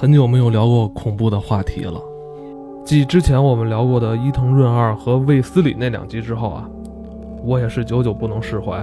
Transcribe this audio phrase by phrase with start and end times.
[0.00, 2.00] 很久没有聊过恐怖的话题了。
[2.86, 6.66] 继之前我们聊过的伊藤润二和卫斯理那两集之后啊，
[7.44, 8.82] 我也是久久不能释怀。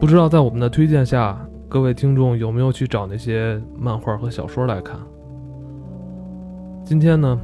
[0.00, 4.96] 不知道在我们的推荐下，各位听众有没有去找那些漫画和小说来看？
[6.86, 7.38] 今天呢，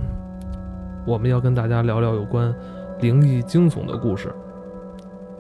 [1.07, 2.55] 我们要跟大家聊聊有关
[3.01, 4.35] 灵异惊悚的故事，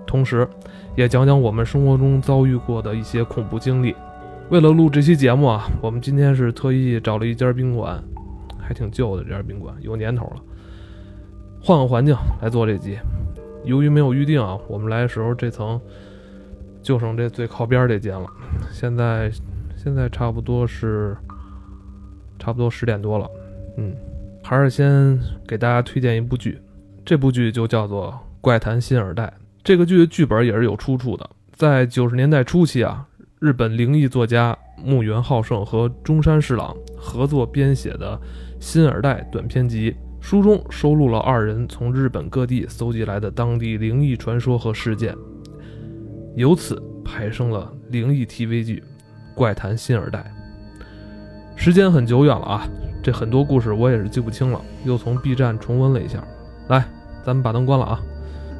[0.07, 0.47] 同时
[0.95, 3.97] 也讲讲我们生活中遭遇过的一些恐怖经历。
[4.53, 7.99] 为了录这期节目啊，我们今天是特意找了一家宾馆，
[8.61, 10.43] 还挺旧的这家宾馆，有年头了。
[11.63, 12.99] 换个环境来做这集。
[13.65, 15.81] 由于没有预定啊，我们来的时候这层
[16.83, 18.27] 就剩这最靠边这间了。
[18.71, 19.33] 现在
[19.75, 21.17] 现在差不多是
[22.39, 23.27] 差不多十点多了，
[23.79, 23.95] 嗯，
[24.43, 26.61] 还是先给大家推荐一部剧，
[27.07, 28.09] 这部剧就叫做
[28.43, 29.25] 《怪谈新耳代》。
[29.65, 33.09] 这个剧的剧本也是有出处的，在九十年代初期啊。
[33.43, 38.17] 日本灵异作家木原浩胜和中山侍郎合作编写的
[38.61, 45.13] 《新耳代》短篇集，书中收录了二人从日本各地搜集来的当地灵异传说和事件，
[46.37, 48.81] 由此派生了灵异 TV 剧
[49.35, 50.33] 《怪谈新耳代》。
[51.61, 52.69] 时间很久远了啊，
[53.03, 56.23] 这很多故事我也是记不清了，又从 B 站重温了一下。
[56.69, 56.87] 来，
[57.27, 58.01] 咱们把灯关了啊！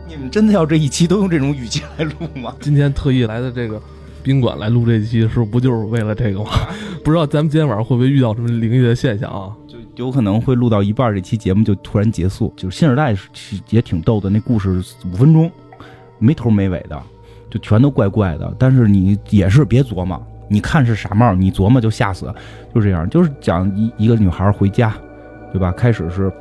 [0.09, 2.57] 你们真的要这一期都用这种语气来录吗？
[2.59, 3.81] 今天特意来的这个。
[4.23, 6.51] 宾馆来录这期，是不是不就是为了这个吗？
[7.05, 9.51] 不知道咱们今天晚上会不会遇到什么灵异的现象啊？
[9.69, 12.53] 就有可能会录到一半，这期节目就突然结束。
[12.57, 13.29] 就是新时代是
[13.71, 15.51] 也挺逗的，那故事五分钟，
[16.19, 17.03] 没头没尾的，
[17.51, 18.55] 就全都怪怪的。
[18.59, 22.33] 但是你也是别琢磨，你看是傻帽，你琢磨就吓死。
[22.75, 24.95] 就这样，就是讲一一个女孩回家，
[25.53, 25.73] 对吧？
[25.73, 26.33] 开始是。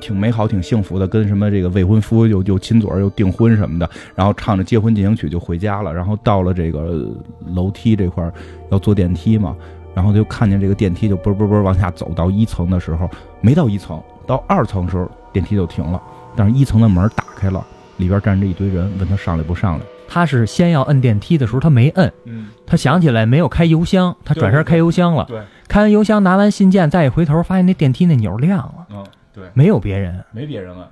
[0.00, 5.92] 挺美好，挺幸福的，跟什么这个未婚夫又又亲嘴又订婚什么的，然后唱着结婚进行曲就回家了。
[5.92, 7.08] 然后到了这个
[7.54, 8.30] 楼梯这块
[8.70, 9.56] 要坐电梯嘛，
[9.94, 13.08] 然后就看见这个电梯就啵啵啵往下走到一层的时候，
[13.40, 16.00] 没到一层，到二层时候电梯就停了，
[16.34, 17.64] 但是一层的门打开了，
[17.98, 19.84] 里边站着一堆人，问他上来不上来。
[20.08, 29.04] 他是先要摁电梯的时候他没摁，嗯，他想起来没有开邮箱，他转身开邮箱了，对，开完邮箱拿完信件再一回头发现那电梯那钮亮了，嗯。
[29.32, 30.88] 对，没有别人，没别人了。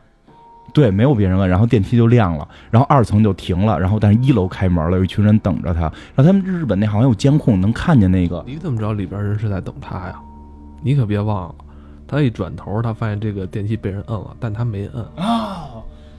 [0.72, 1.48] 对，没有别人了。
[1.48, 5.80] 然后电梯就亮了，然后二层就停了，然后但是一楼开门了，有一群人等着他。
[5.80, 8.42] 然后他们日本那好像有监控，能看见那个。
[8.46, 10.20] 你怎么知道里边人是在等他呀？
[10.82, 11.54] 你可别忘了，
[12.06, 15.68] 他一转头，他发现这个电梯被人摁了，但他没摁啊。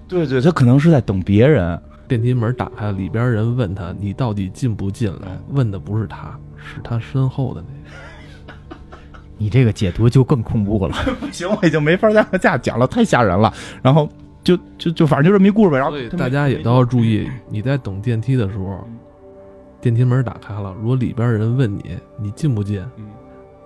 [0.08, 1.82] 对对，他可能是在等别人。
[2.08, 7.96] 电梯门打开，里边人问他：“你到底进不进来？”问的不是他，是他身后的那个。
[9.42, 10.94] 你这个解读就更恐怖了。
[11.20, 13.52] 不行，我已经没法再往下讲了，太吓人了。
[13.82, 14.08] 然后
[14.44, 15.80] 就就就反正就这么一故事呗。
[15.80, 18.88] 然后大家也都要注意，你在等电梯的时候，
[19.82, 22.86] 电梯门打开了，如果里边人问你你进不进，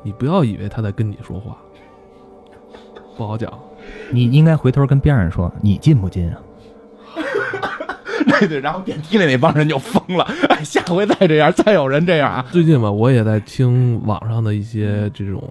[0.02, 1.58] 你不要以为他在跟你说话，
[3.18, 3.52] 不好讲。
[4.12, 6.40] 你应该回头跟边上说你进不进啊？
[8.40, 10.24] 对对，然后电梯里那帮人就疯了。
[10.50, 12.46] 哎，下回再这样，再有人这样啊！
[12.52, 15.44] 最近吧，我也在听网上的一些这种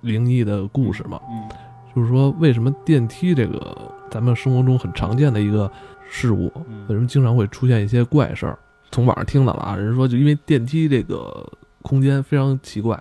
[0.00, 1.20] 灵异的故事嘛。
[1.30, 1.48] 嗯，
[1.94, 3.76] 就是说，为什么电梯这个
[4.10, 5.70] 咱们生活中很常见的一个
[6.08, 6.52] 事物，
[6.88, 8.58] 为什么经常会出现一些怪事儿？
[8.90, 11.46] 从网上听到了啊，人说就因为电梯这个
[11.82, 12.98] 空间非常奇怪，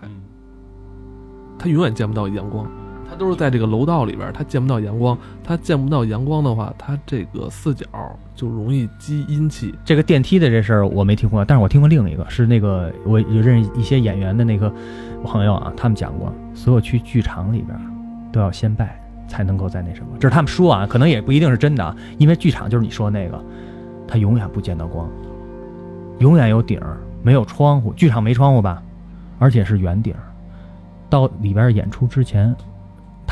[1.60, 2.70] 它永远见不到阳光。
[3.14, 5.16] 它都是在这个楼道里边，它见不到阳光。
[5.44, 7.86] 它见不到阳光的话，它这个四角
[8.36, 9.72] 就容易积阴气。
[9.86, 14.74] 这个电梯的这事儿我没听过，但是我听过另一个，是那个我有认识一些演员的那个
[15.24, 17.80] 朋友啊，他们讲过，所有去剧场里边
[18.32, 20.08] 都要先拜，才能够在那什么。
[20.20, 23.40] 这是他们说啊，可能也不一定是真的啊，因为剧场就是你说那个，
[24.08, 25.08] 它永远不见到光，
[26.18, 27.94] 永远有顶儿，没有窗户。
[27.94, 28.82] 剧场没窗户吧？
[29.38, 30.26] 而且是圆顶儿，
[31.12, 32.56] 到里边演出之前。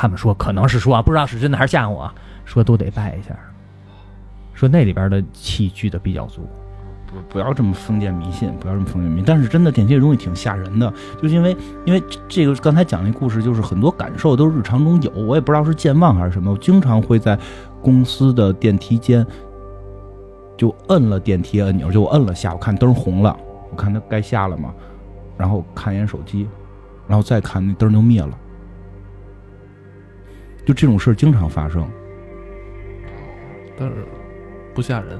[0.01, 2.11] 他们说可能是说啊，不知道是真的还是吓唬我。
[2.43, 3.37] 说都得拜一下，
[4.51, 6.41] 说那里边的气聚的比较足。
[7.05, 9.25] 不不要这么封建迷信，不要这么封建迷信。
[9.27, 11.55] 但是真的电梯这东西挺吓人的，就是因为
[11.85, 16.49] 因为这个刚才讲那故事，就是很多感受都日常中有，我也不知道是健忘还是什么。
[16.49, 17.37] 我经常会在
[17.79, 19.23] 公司的电梯间
[20.57, 23.37] 就摁了电梯按钮，就我摁了下，我看灯红了，
[23.69, 24.73] 我看它该下了嘛，
[25.37, 26.49] 然后看一眼手机，
[27.07, 28.35] 然后再看那灯就灭了。
[30.65, 31.87] 就这种事儿经常发生，
[33.77, 33.95] 但是
[34.73, 35.19] 不吓人，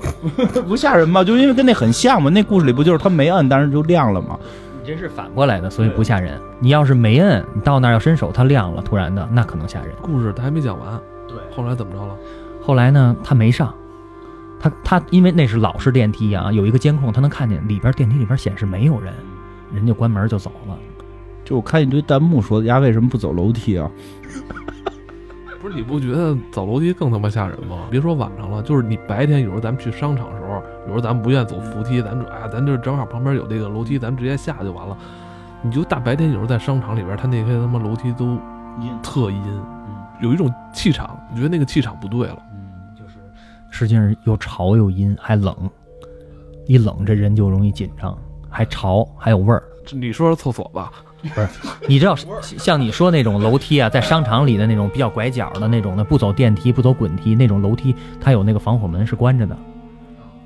[0.66, 1.22] 不吓人吧？
[1.22, 2.30] 就因为跟那很像嘛。
[2.30, 4.38] 那故事里不就是他没摁，但是就亮了吗？
[4.80, 6.40] 你这是反过来的，所以不吓人。
[6.58, 9.94] 你要是没摁，你到那儿要伸手，它亮了，突然的，那可能吓人。
[10.00, 10.98] 故事他还没讲完，
[11.28, 12.16] 对，后来怎么着了？
[12.62, 13.14] 后来呢？
[13.22, 13.74] 他没上，
[14.58, 19.12] 他他因为那是老式电梯啊，有一个监控，他能看见里边电梯里边显示没有人，
[19.74, 20.78] 人就关门就走了。
[21.44, 23.90] 就我看一堆弹幕说丫，为什么不走楼梯啊？
[25.60, 27.86] 不是你不觉得走楼梯更他妈吓人吗？
[27.90, 34.96] 别说晚上了，就是你白天有时候咱们去商场的时候，有时候咱们不愿意走扶梯，咱们说哎呀，咱这正好旁边有这个楼梯，咱们直接下就完了。
[35.60, 38.38] 你就大白天有时候在商场里边，他那些他妈楼梯都
[39.02, 39.62] 特阴，
[40.22, 42.38] 有一种气场，你觉得那个气场不对了。
[42.54, 43.16] 嗯，就是
[43.68, 45.54] 实际上又潮又阴还冷，
[46.66, 48.16] 一冷这人就容易紧张，
[48.48, 49.62] 还潮还有味儿。
[49.92, 50.90] 你说说厕所吧，
[51.22, 51.48] 不是，
[51.88, 59.56] 你知道像你说那种楼梯啊，在商场里的那种比较拐角的那种的，不走电梯不走滚梯那种楼梯，它有那个防火门是关着的，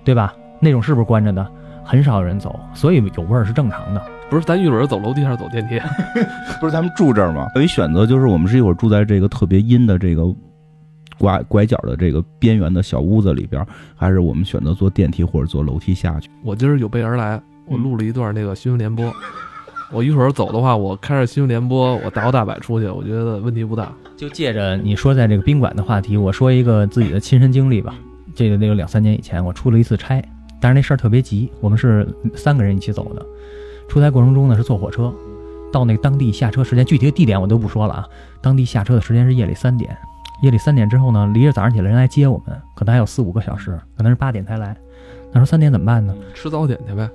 [0.04, 0.34] 对吧？
[0.60, 1.46] 那种是不是关着的？
[1.84, 4.02] 很少有人走，所以有味儿是正常的。
[4.30, 5.78] 不是，咱一会儿走楼梯还是走电梯？
[6.58, 7.46] 不是，咱们住这儿吗？
[7.56, 10.24] 有一选择就是，我们是一会儿住在这个特别阴的这个
[11.18, 16.30] 拐拐角的这个边缘的小屋子里边，还是我们选择坐电梯或者坐楼梯下去？
[16.42, 19.04] 我今儿有备而来，我录了一段那个新闻联播。
[19.94, 23.92] 我一会儿走的话，我开着新闻联播，我大摇大摆出去，我觉得问题不大。
[24.16, 27.94] 就借着你说在这个宾馆的话题，我说一个自己的亲身经历吧。
[28.34, 30.20] 这个得有两三年以前，我出了一次差，
[30.60, 33.24] 但是那事儿特别急，我们是三个人一起走的。
[33.88, 35.14] 出差过程中呢，是坐火车，
[35.72, 38.04] 到那个当地下车时间，具体的地点我都不说了啊。
[38.42, 39.96] 当地下车的时间是夜里三点，
[40.42, 44.76] 夜里三点之后呢，离着早上起来人来接我们，可能还有四五个小时，可能是八点才来。
[45.32, 46.12] 那说三点怎么办呢？
[46.34, 47.08] 吃早点去呗。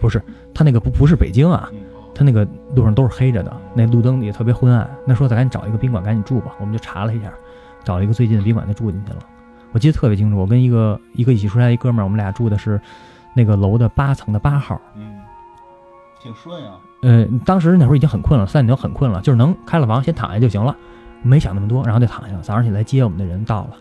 [0.00, 0.22] 不是，
[0.54, 1.68] 他那个不不是北京啊，
[2.18, 2.44] 他那个
[2.74, 4.90] 路上都是黑着的，那路灯也特别昏暗。
[5.06, 7.32] 那说咱赶紧找一个宾馆赶紧住吧，我们就查了一下，
[7.84, 9.18] 找了一个最近的宾馆就住进去了。
[9.70, 12.80] 我记得特别清楚，我跟一个一个一起出差一哥们儿，我们俩住的是
[13.34, 14.80] 那个楼的八层的八号。
[14.96, 15.20] 嗯，
[16.20, 16.80] 挺顺啊。
[17.02, 20.76] 呃，当时那会儿已经很困了，三点多很困了，就是能开了房先躺下就行了，
[21.22, 22.42] 没想那么多，然后就躺下了。
[22.42, 23.76] 早上起来接我们的人到了，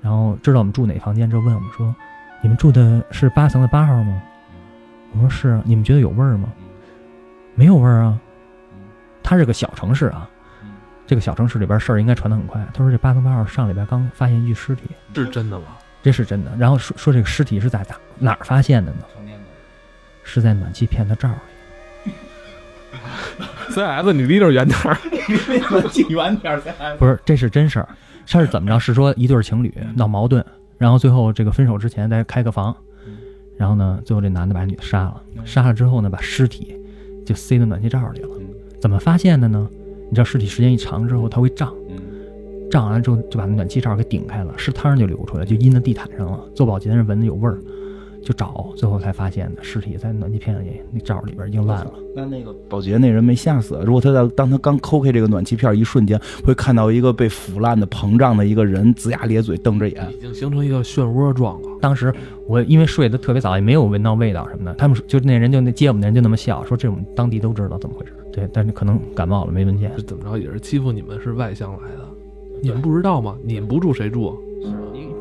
[0.00, 1.94] 然后知道我们住哪房间之后问我们说
[2.42, 4.22] ：“你们住的是八层的八号吗？”
[5.14, 6.48] 我说：“是。”你们觉得有味儿吗？
[7.62, 8.18] 没有味儿啊。
[9.22, 10.28] 它是个小城市啊，
[11.06, 12.60] 这个小城市里边事儿应该传的很快。
[12.74, 15.66] 他说：“这八层八号上礼拜刚发现一具尸体，是真的吗？
[16.02, 16.50] 这是真的。
[16.58, 19.04] 然后说说这个尸体是在哪哪儿发现的呢？
[20.24, 22.12] 是在暖气片的罩里。
[23.70, 24.98] CS，你离这远点儿。
[25.92, 27.88] 近远点儿不是，这是真事儿。
[28.26, 28.76] 他是怎么着？
[28.80, 30.44] 是说一对情侣闹矛盾，
[30.78, 32.76] 然后最后这个分手之前再开个房，
[33.56, 36.76] 然后呢，最后这男的把女的杀了，杀了之后呢，把尸体
[37.24, 38.28] 就塞到暖气罩里了。
[38.80, 39.68] 怎么发现的呢？
[40.08, 41.74] 你知道尸体时间一长之后，它会胀，
[42.70, 46.44] 胀完了之后就把那暖气罩给顶开了，尸汤就流出来，就阴在地毯上了。
[46.54, 47.58] 做保洁的人闻着有味儿，
[48.22, 51.92] 就找，最后才发现的尸体在暖气片里那罩里边已经烂了。
[52.14, 53.80] 那那个保洁那人没吓死？
[53.84, 60.12] 如果他在当他刚抠开这个暖气片一瞬间，会看到一个被腐烂的、膨胀的一个人，龇牙咧嘴，瞪着眼。
[60.12, 61.68] 已经形成一个漩涡状了。
[61.80, 62.14] 当时
[62.46, 64.74] 我因为睡得特别早，也没有闻到味道什么的。
[64.74, 68.12] 他们说就那人就那接我们的人就那么笑，说这我们当地都知道怎么回事。
[68.32, 69.90] 对，但是可能感冒了没闻见。
[70.06, 72.08] 怎么着也是欺负你们是外乡来的，
[72.62, 73.36] 你们不知道吗？
[73.42, 74.38] 你们不住谁住？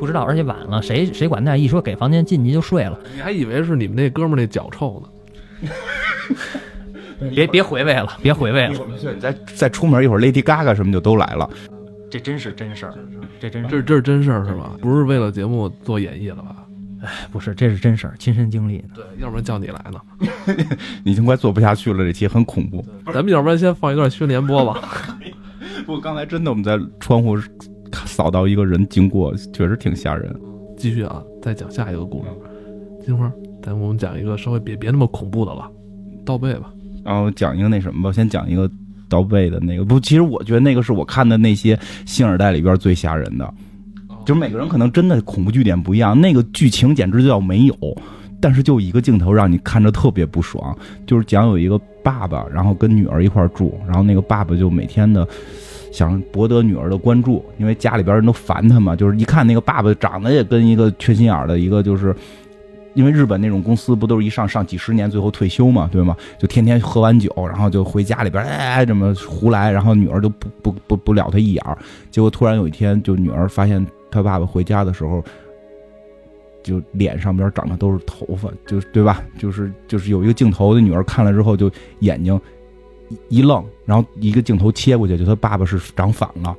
[0.01, 1.55] 不知道，而且晚了，谁谁管那？
[1.55, 4.99] 一说给房间进去就睡了，你还以为是你们那哥们儿那脚臭
[5.61, 5.69] 呢？
[7.29, 8.73] 别别回味了，别回味了。
[9.13, 11.47] 你再再出门一会儿，Lady Gaga 什么就都来了。
[12.09, 12.95] 这真是真事儿，
[13.39, 14.71] 这真这这是真事儿是吧？
[14.81, 16.55] 不是为了节目做演绎了吧？
[17.03, 18.83] 哎不是，这是真事儿，亲身经历。
[18.95, 20.01] 对，要不然叫你来呢。
[21.03, 22.83] 已经快做不下去了，这期很恐怖。
[23.13, 24.81] 咱们要不然先放一段新闻联播吧。
[25.85, 27.37] 不过刚才真的我们在窗户
[28.05, 30.33] 扫到一个人经过，确实挺吓人。
[30.77, 32.29] 继续啊，再讲下一个故事。
[33.05, 33.31] 金花，
[33.63, 35.69] 咱我们讲一个稍微别别那么恐怖的了，
[36.25, 36.71] 倒背吧。
[37.03, 38.69] 然后讲一个那什么吧，先讲一个
[39.09, 39.83] 倒背的那个。
[39.83, 43.53] 不，其实我觉得那个是我看的那些星二代里边最吓人的。
[44.23, 47.75] 就是每个人可能真的恐怖剧点不一样，那个剧情简直就叫没有，
[48.39, 55.27] 但是就一个镜头让你看着特别不爽，就是讲有一个爸爸，然后跟女儿一块住，然后那个爸爸就每天的
[55.91, 62.15] 想博得女儿的关注，因为家里边人都烦他嘛，就是一看那个爸爸长得也跟一个缺心眼的一个就是。
[62.93, 66.13] 因为日本那种公司不都是一上上几十年，最后退休嘛，对吗？
[66.37, 71.63] 就天天喝完酒，然后就回家里边哎这么胡来，然后女儿就不不不不了他一眼。
[72.09, 75.23] 结果突然有一天，就女儿发现他爸爸回家的时候，
[76.61, 79.23] 就脸上边长的都是头发，就对吧？
[79.39, 81.71] 就是就是有一个镜头，那女儿看了之后就
[82.01, 82.37] 眼睛
[83.29, 86.55] 一一愣，然后一个镜头切过去，就他爸爸是长反了。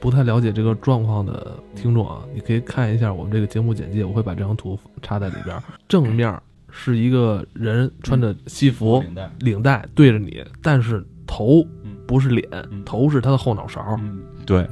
[0.00, 5.56] 不太了解这个状况的听众啊，你可以看一下我们这个节目简介，我会把这张图插在里边。
[5.88, 6.38] 正面
[6.70, 9.02] 是一个人穿着西服，
[9.38, 11.66] 领带对着你，但是头
[12.06, 12.48] 不是脸，
[12.84, 13.96] 头是他的后脑勺。
[14.00, 14.68] 嗯，对，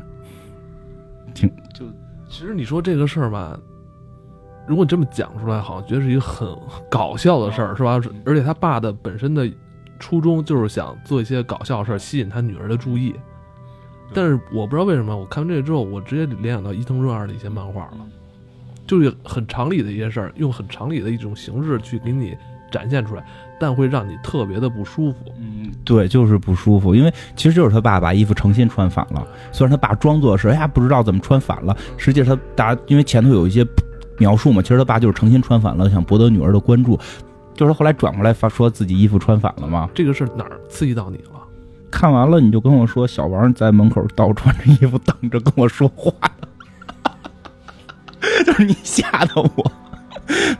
[1.33, 1.87] 挺就
[2.29, 3.59] 其实你说这个事儿吧，
[4.69, 6.47] 如果你这么讲出来，好像觉得是一个很
[6.91, 7.99] 搞笑的事儿，是吧？
[8.27, 9.51] 而且他爸的本身的
[10.03, 13.15] 初衷就是想做一些搞笑事儿，吸引他女儿的注意。
[14.13, 17.99] 但是我不知道为什么，我看完这个之后，我直接联想到伊藤润二的一些漫画了，
[18.85, 22.37] 就是很常理的一些事儿，用很常理的一种形式去给你
[22.71, 23.25] 展现出来，
[23.61, 25.19] 但会让你特别的不舒服。
[25.39, 33.65] 嗯，对，就是不舒服，因为其实就是他爸把衣服诚心穿反了，虽然他爸装作是哎呀不知道怎么穿反了，实际上他大家因为前头有一些
[34.19, 36.99] 描述嘛，其实他爸就是诚心穿反了，想博得女儿的关注，
[37.55, 39.89] 就是后来转过来发说自己衣服穿反了吗。
[39.95, 41.41] 这个事儿哪儿刺激到你了？
[41.91, 46.13] 看完了你就跟我说，小王在门口倒穿着衣服等着跟我说话，
[48.47, 49.73] 就是你吓的我。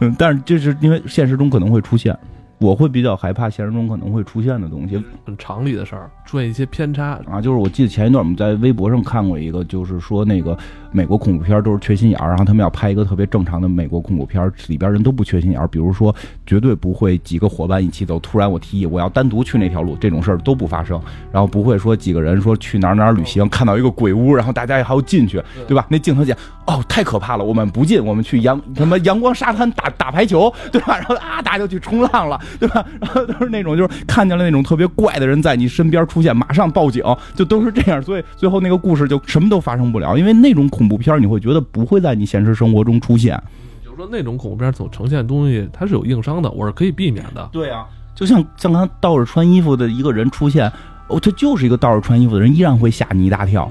[0.01, 2.17] 嗯，但是这是因为现实中可能会出现，
[2.63, 5.03] 我会比较害怕现实中可能会出现的东西。
[5.27, 10.57] 很常理的事儿，出现一些偏差，啊，就是我记得前一段我们在微博上看过一个，就是说那个
[10.93, 16.15] 美国恐怖片都是缺心眼儿，然后他们要拍一个特别正常的美国恐怖片，里边人都不缺心眼儿，比如说
[16.47, 21.01] 绝对不会几个伙伴一起走，突然我提议我要单独去那条路，这种事儿都不发生，
[21.33, 25.87] 然后不会说几个人说去哪儿哪儿旅行，看到一个鬼屋，然后大家也还要进去，对吧？
[25.89, 30.97] 那镜头讲哦太可怕了，我们不进，我们去阳什么阳光沙滩打打排球，对吧？
[30.99, 32.85] 然后啊大家就去冲浪了，对吧？
[33.01, 37.03] 然后都是那种就是看见了那种特别怪的人在你身边出现，马上报警，
[37.35, 43.41] 就都是这样，所以最后那个故事就什么都发生不了，因为那种恐怖片你会觉得不会在你现实生活中出现。
[43.85, 47.49] 就是说那种恐怖片所呈现的东西，它是有硬伤的，我是可以避免的。
[47.53, 50.71] 对啊，就像像刚倒着穿衣服的一个人出现，
[51.09, 53.71] 哦，他就是一个倒着穿衣服的人，依然会吓你一大跳。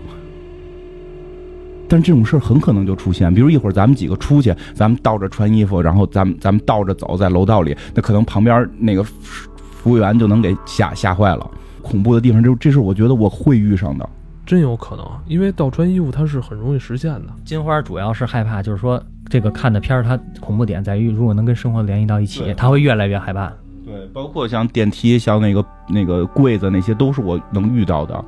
[1.92, 11.52] 但这种事儿很可能就出现，比如一会儿咱们几个出去，咱们倒着穿衣服，然后咱们咱们倒着走在楼道里，那可能旁边那个服务员就能给吓吓坏了。
[11.82, 14.10] 恐怖的地方，这这是我觉得我会遇上的。
[14.46, 17.26] 真有可能，因为倒穿衣服它是很容易实现的。
[17.44, 23.52] 金花主要是害怕，就是说这个看的片儿，它恐怖点在于，如果能跟生活联系到一起对，他会越来越害怕。
[23.86, 28.24] 对，包括像电梯、像那个那个柜子那些，都是我能遇到的。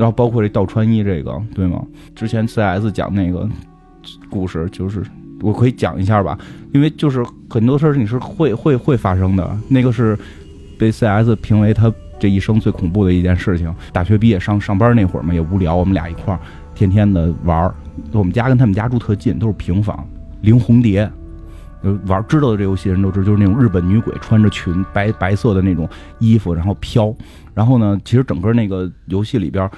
[0.00, 1.84] 然后包括这倒穿衣这个，对吗？
[2.14, 3.46] 之前 CS 讲那个
[4.30, 5.02] 故事，就是
[5.42, 6.38] 我可以讲一下吧，
[6.72, 9.54] 因为就是很多事儿你是会会会发生的。
[9.68, 10.18] 那个是
[10.78, 13.70] 被 CS 评为他这一生最恐怖的一件事情。
[13.92, 16.40] 大学毕业上上班那会儿嘛，也无聊，我们俩一块儿
[16.74, 17.74] 天天的玩儿。
[18.12, 20.02] 我们家跟他们家住特近，都是平房。
[20.40, 21.10] 林红蝶，
[22.06, 25.86] 玩知道的这游戏人都知，就是那种日本女鬼穿着裙，白白色的那种
[26.20, 27.14] 衣服，然后飘。
[27.52, 29.68] 然后呢，其实整个那个游戏里边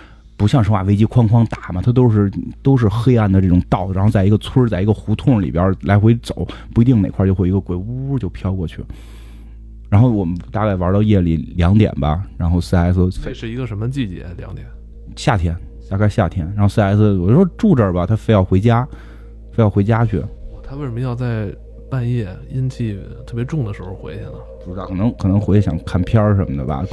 [0.43, 2.29] 不像《生化危机》哐哐打嘛，它都是
[2.65, 6.45] 都是黑暗的这种道，然后在一个村儿，在一个胡同里边来回走，
[6.75, 8.85] 不一定哪块儿就会一个鬼呜呜就飘过去。
[9.89, 14.27] 然后我们大概玩到夜里两点吧，然后 CS 这是一个什么季节？
[14.37, 14.67] 两点。
[15.15, 15.57] 夏天，
[15.89, 18.85] 大概夏天，然后 CS 我就说住这儿吧，他非要回家，
[19.53, 20.21] 非要回家去，
[20.65, 21.55] 他为什么要在
[21.89, 24.33] 半夜阴气特别重的时候回去呢？
[24.65, 26.85] 不知道可能可能回去想看片儿什么的吧。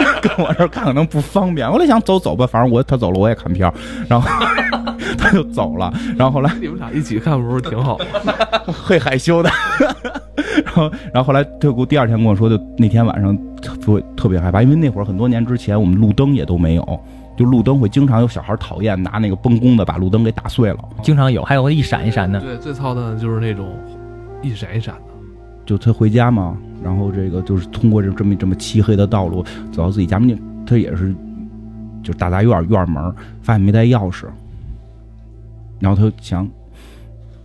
[0.22, 3.74] 跟我这儿看可能不方便，我来想走走吧，反正我他走了我也看片儿，
[4.08, 4.28] 然后
[5.18, 7.98] 他就走了，然后后来你们俩一起看不是挺好？
[8.84, 9.50] 会害羞的，
[10.64, 17.00] 然后然后后来他给我第二天跟我说，就那天晚上特别特别害怕，因为那会儿很多年之前我们路灯也都没有，
[17.36, 22.40] 就路灯会经常有小孩讨厌拿那个崩弓的把路灯给打碎了，经常有，还有一闪一闪的。
[22.40, 23.66] 对，最操蛋的就是那种
[24.42, 25.00] 一闪一闪的。
[25.64, 31.14] 就他回家嘛，然后这个就是通过这这么这么漆黑的道路走到自己家门，他也是
[32.02, 34.26] 就大杂院院门，发现没带钥匙，
[35.78, 36.48] 然后他就想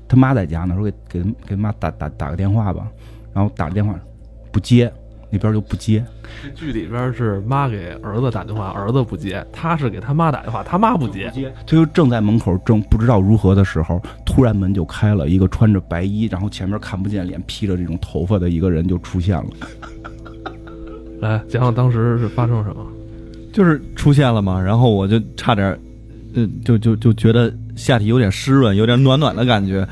[0.08, 2.88] 他妈在家呢，说给给给妈打打打个电话吧，
[3.34, 3.94] 然后打个电话
[4.52, 4.92] 不接，
[5.30, 6.04] 那边就不接，
[6.42, 11.32] 这剧里边是妈给儿子打电话，儿子不接，他是给他妈打电话，他妈不接。
[11.34, 19.46] 他就正在门口正不知道如何的时候，突然门就开了，一个穿着白衣，然后前面看不见脸，披着这种头发的一个人就出现了。
[21.20, 22.86] 来讲讲当时是发生什么？
[23.52, 25.78] 就是出现了嘛，然后我就差点
[26.64, 29.88] 就就就觉得下体有点湿润，有点暖暖的感觉，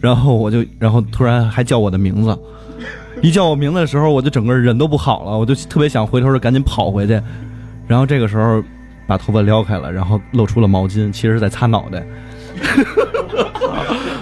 [0.00, 2.38] 然后我就，然后突然还叫我的名字，
[3.22, 7.20] 一叫我名字的时候，我就整个人都不好了，我就特别想回头就赶紧跑回去，
[7.86, 8.62] 然后这个时候
[9.06, 12.04] 把头发撩开了，然后露出了毛巾，其实是在擦脑袋。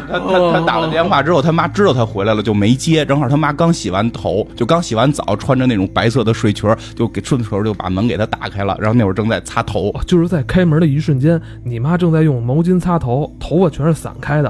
[0.06, 3.04] 他他他打了电话之后，他妈知道他回来了，就没接。
[3.04, 8.76] 正好他妈刚洗完头，就刚洗完澡，穿着那种白色的睡裙，就给顺手就把门给他打开了。
[8.78, 14.48] 然后那会儿正在擦头，就是在开门的一瞬间，你妈正在用毛巾擦头，头发全是散开的。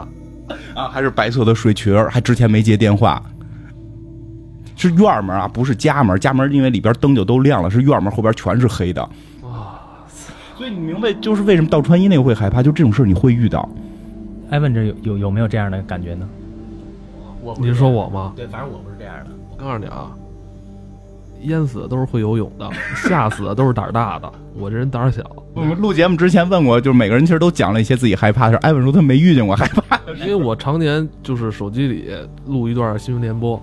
[0.75, 3.23] 啊，还是白色的睡裙，还之前没接电话。
[4.89, 6.19] 是院门啊，不是家门。
[6.21, 9.03] 家门因为里边灯就都亮了，是院门后边全是黑的。
[9.43, 9.81] 哇，
[10.57, 13.67] 所以你明白，就是为什么倒穿衣那个会害怕，就这种事你会遇到。
[14.51, 16.29] 艾文这有有有没有这样的感觉呢？
[17.43, 18.35] 我你是说我吗？
[18.37, 19.31] 对，反正我不是这样的。
[19.51, 20.11] 我告诉你啊，
[21.45, 22.69] 淹死的都是会游泳的，
[23.09, 24.31] 吓死的都是胆儿大的。
[24.57, 25.23] 我这人胆儿小，
[25.55, 28.61] 我们录节目之前问过，就是每个人其实都讲了一些自己害怕的事儿。
[28.61, 32.13] 艾文说他没遇见过害怕的事因为我常年就是手机里
[32.47, 33.61] 录一段新闻联播，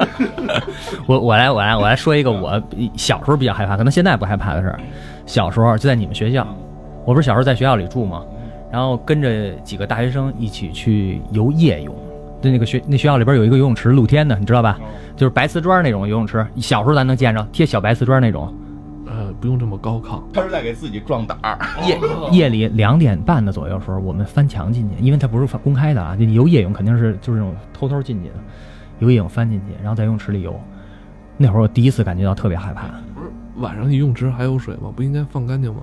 [1.06, 2.62] 我我来我来我来说一个我
[2.96, 4.78] 小时候比较害怕，可能现在不害怕的事儿。
[5.24, 6.46] 小时候就在你们学校，
[7.06, 8.22] 我不是小时候在学校里住吗？
[8.70, 11.94] 然后跟着几个大学生一起去游夜泳。
[12.42, 14.78] 对，那个学那学校里边有一个游泳池，露天的，你知道吧？
[15.16, 18.52] 就是白瓷砖那种游泳池，小时候咱能见着贴小白瓷砖那种。
[19.06, 20.20] 呃，不用这么高亢。
[20.32, 21.58] 他是在给自己壮胆儿。
[21.86, 21.98] 夜
[22.32, 28.34] 夜里两点半的左右时候，我们翻墙进去，因为它不是公开的啊，就游夜泳肯定是就是那种偷偷进去的，
[28.98, 30.58] 游夜泳翻进去，然后在游泳池里游。
[31.36, 32.88] 那会儿我第一次感觉到特别害怕。
[33.14, 34.90] 不是晚上你泳池还有水吗？
[34.94, 35.82] 不应该放干净吗？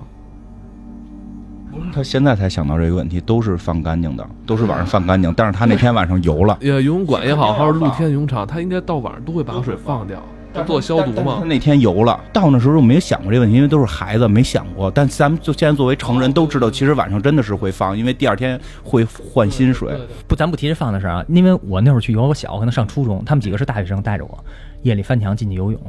[1.92, 5.32] 他现在才想到这个问题，都是放干净的，都是晚上放干净。
[5.36, 10.22] 但是他那天晚上游了，呃，游泳馆也好，还是露天游泳场，他应该到晚上都会把水放掉，
[10.52, 11.42] 他做消毒他嘛。
[11.44, 14.90] 那天游了，到那时候我没有想过这个问题，因为都是孩子，没想过。
[14.90, 19.92] 但咱们就现在作为成人都知道，其实晚上真的是会放，因为第二天会换新水。
[20.28, 24.44] 不，咱不提这放的事儿啊，因为我那会儿去游，我小，可能上初中，他们几个是大学生带着我，
[24.82, 25.80] 夜里翻墙进去游泳，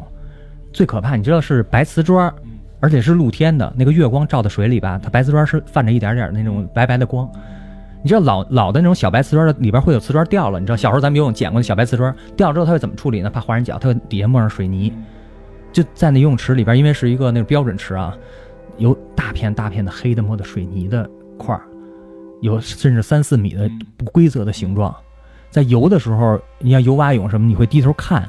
[0.72, 2.34] 最可怕，你知道是白瓷砖，
[2.82, 7.30] 而且是露天的，那个月光照在水里吧，它白瓷砖是泛着一点点那种白白的光。
[8.04, 13.30] 你知道老老的那种小白瓷砖的里边会有瓷砖掉了，你知道小时候咱们游泳捡过那小白瓷砖掉了之后它会怎么处理呢？
[13.30, 14.92] 怕划人脚，它会底下抹上水泥，
[15.72, 18.18] 就在那游泳池里边，因为是一个那个标准池啊，
[18.78, 21.08] 有大片大片的黑的摸的水泥的
[21.38, 21.56] 块，
[22.42, 24.96] 有甚至三四米的不规则的形状。
[25.52, 28.28] 在游的时候，你要游蛙泳什么，你会低头看。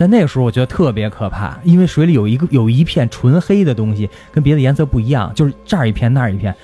[0.00, 6.54] 在那个时候，我觉得特别可怕，因为水里有一个有一片纯黑的东西，跟别的颜色不一样，就是这儿一片那儿一片。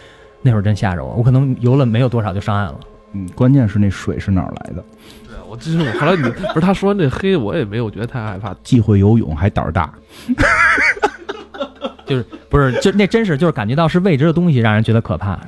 [0.40, 2.80] 那会儿真吓着我，我可能游了没有多少就上岸了。
[3.12, 4.82] 嗯，关键是那水是哪儿来的？
[5.28, 8.56] 对，我就是我后来你不是他说那黑，我也没有觉得太害怕。
[8.62, 9.92] 既会游泳还胆儿大。
[12.06, 15.38] 就是不是就那真是就是感觉到是未知的东西让人觉得可怕。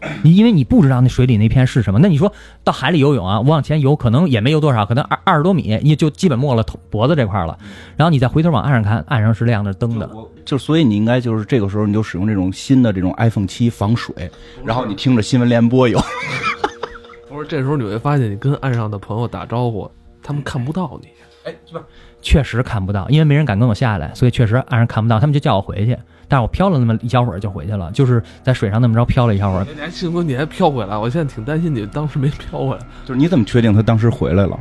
[0.22, 2.32] 你因为你不知道那水里那片是什么，那你说
[2.62, 7.58] 到海里游泳啊，我往前游可能也没游多少，可能二二十多米，你就基本没了头脖子这块了。
[7.96, 10.08] 然后你再回头往岸上看，岸上是亮着灯的。
[10.44, 14.30] 就所以你应该就是这个时候你就使用这种新的这种 iPhone 七防水，
[14.64, 16.00] 然后你听着新闻联播游。
[17.28, 19.90] 不是，这时候你会发现，你跟岸上的朋友打招呼，
[20.22, 21.08] 他们看不到你。
[21.44, 21.84] 哎，不是，
[22.20, 25.96] 确实看不到，因为没人敢跟我下来，所以确实岸上看不到，他们就叫我回去。
[26.26, 29.64] 但是我飘了那么一小会儿就回去了，就是在水上那么着飘了一小会儿。
[29.64, 32.80] 你还幸亏你还飘回来，我现在挺担心你当时没飘回来。
[33.06, 34.60] 就是你怎么确定他当时回来了？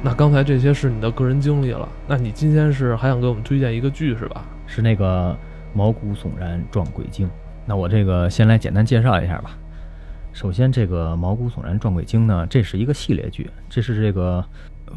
[0.00, 4.44] 那刚才这些是你的个人经历了，那你今天是还想给我们推荐一个剧是吧？
[4.66, 5.36] 是那个
[5.74, 7.28] 毛骨悚然撞鬼经。
[7.66, 9.50] 那我这个先来简单介绍一下吧。
[10.38, 14.44] 首先，这个毛骨悚然撞鬼经呢，这是一个系列剧，这是这个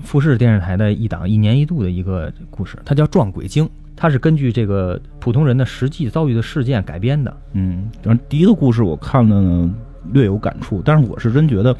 [0.03, 7.35] 富士电视台的一档一年一度的一个故事，它叫《撞鬼经》，它是根据这个普通人的实际遭遇的事件改编的。
[7.53, 9.73] 嗯，然后第一个故事我看了呢，
[10.13, 11.75] 略有感触，但是我是真觉得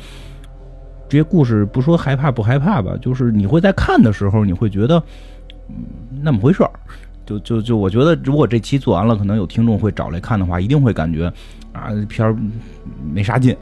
[1.08, 4.98] 这些故事不说害怕不害怕吧，就是你会在看的时候，你会觉得
[5.70, 5.76] 嗯
[6.20, 6.72] 那么回事儿。
[7.26, 11.32] 就就就我觉得，如果这期做完了，可能有听众会找来看的话，一定会感觉
[11.72, 12.36] 啊片儿
[13.14, 13.56] 没啥劲。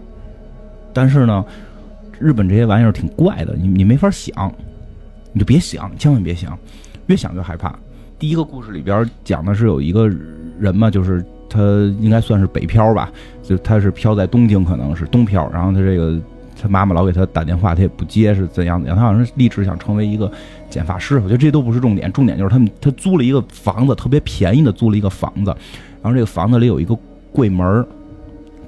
[0.94, 1.46] 但是呢，
[2.20, 4.52] 日本这些玩意儿挺怪的，你你没法想，
[5.34, 6.58] 你就别想，千万别想，
[7.08, 7.78] 越想越害怕。
[8.18, 10.10] 第一个故事里边讲的是有一个
[10.60, 11.60] 人嘛，就是他
[12.00, 13.12] 应该算是北漂吧，
[13.44, 16.20] 就他是漂在东京，可能是东漂，然后他这个
[16.62, 20.32] 他妈妈老给他打电话，他也不接，是怎样怎样，他好像是立志想成为一个
[20.70, 25.56] 剪发师，我觉得这都不是重点，重点就是他们他租了一个房子，特别便宜的租了一个房子，
[26.02, 26.98] 然后这个房子里有一个
[27.32, 27.88] 柜门儿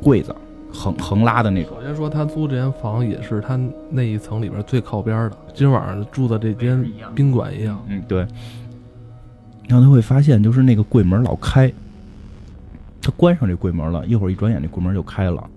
[0.02, 0.36] 柜子，
[0.72, 1.76] 横横拉的那种。
[1.80, 7.80] 首先说他租这间房也是他那一层里边最靠边的，今晚上住的这间宾馆一样。
[7.88, 8.26] 嗯，对。
[9.68, 11.72] 然后他会发现，就是那个柜门老开，
[13.02, 15.50] 他关上这柜门了，一会儿一转眼这柜门就开了，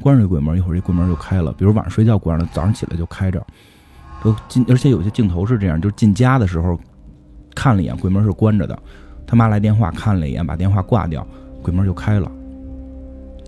[0.00, 1.52] 关上这柜门，一会儿这柜门就开了。
[1.52, 3.44] 比如晚上睡觉关上，早上起来就开着。
[4.22, 6.78] 都进，而且有些镜头是这样，就是进家的时候
[7.54, 8.76] 看了一眼，柜门是关着的。
[9.26, 11.26] 他妈来电话，看了一眼，把电话挂掉，
[11.62, 12.30] 柜门就开了。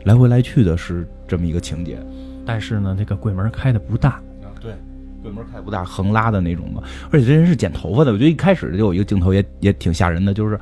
[0.04, 1.98] 来回来去的是这么一个情节。
[2.44, 4.20] 但是呢，这个柜门开的不大，
[4.60, 4.72] 对，
[5.22, 6.82] 柜门开不大，横拉的那种嘛。
[7.10, 10.58] 而且这人是剪头发的，我觉得一开始就有一个镜头也也挺吓人的，就是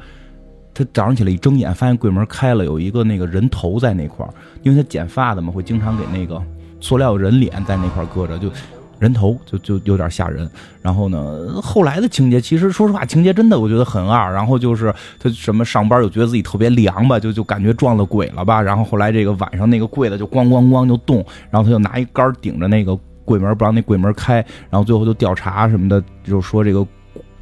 [0.76, 4.28] 他早上起来一睁眼，发现柜门开了，有一个那个人头在那块儿，
[4.62, 6.38] 因为他剪发的嘛，会经常给那个
[6.80, 8.50] 塑料人脸在那块搁着，就
[8.98, 10.46] 人头就就有点吓人。
[10.82, 14.30] 然后呢，后来的情节其实说实话，情节真的我觉得很二。
[14.34, 18.60] 然后就是他什么上班又觉得自己特别凉吧，就就感觉撞了鬼了吧。
[18.60, 26.86] 然后后来这个晚上那个柜子就咣咣咣就动，然后他就拿一杆顶着那个柜门不让那柜门开，然后最后就调查什么的，就说这个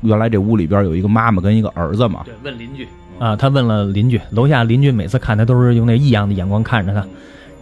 [0.03, 2.87] 原来这屋里边有一个妈妈跟一个儿子嘛，对，问邻居
[3.19, 7.07] 啊，他问了邻居，楼下邻居每次看他都是用那异样的眼光看着他，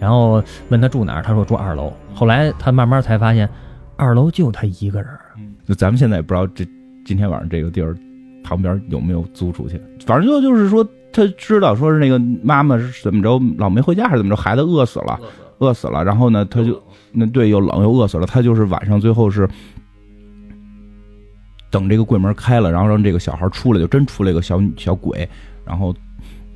[0.01, 1.93] 然后问他住哪儿，他说住二楼。
[2.15, 3.49] 后来他慢慢才发现，
[3.97, 5.21] 二楼就他一个人儿。
[5.67, 6.67] 就咱们现在也不知道这
[7.05, 7.97] 今天晚上这个地儿
[8.43, 15.21] 旁边有没有租出去，反正就就是说他知道说是那个妈妈是怎么着老没回家还是怎么着，孩子饿死了，
[15.59, 19.49] 饿死了，然后呢他就那对又冷又饿死了，他就是晚上最后是
[21.73, 25.29] 等这个柜门开了，然后让这个小孩出来，就真出来个小小鬼，
[25.65, 25.93] 然后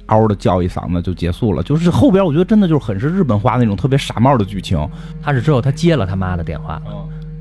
[0.07, 1.63] 嗷的叫一嗓子就结束了。
[1.63, 4.79] 就是后边我觉得真的就是很是日本化那种特别傻帽的剧情。
[5.21, 6.81] 他是之后他接了他妈的电话，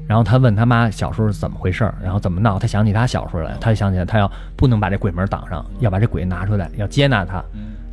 [0.08, 7.44] 然后他问他妈小时候是怎么回事儿，然后怎么闹，他想起他小时候来，他就想起来他要不能把这鬼门挡上，要把这鬼拿出来，要接纳他，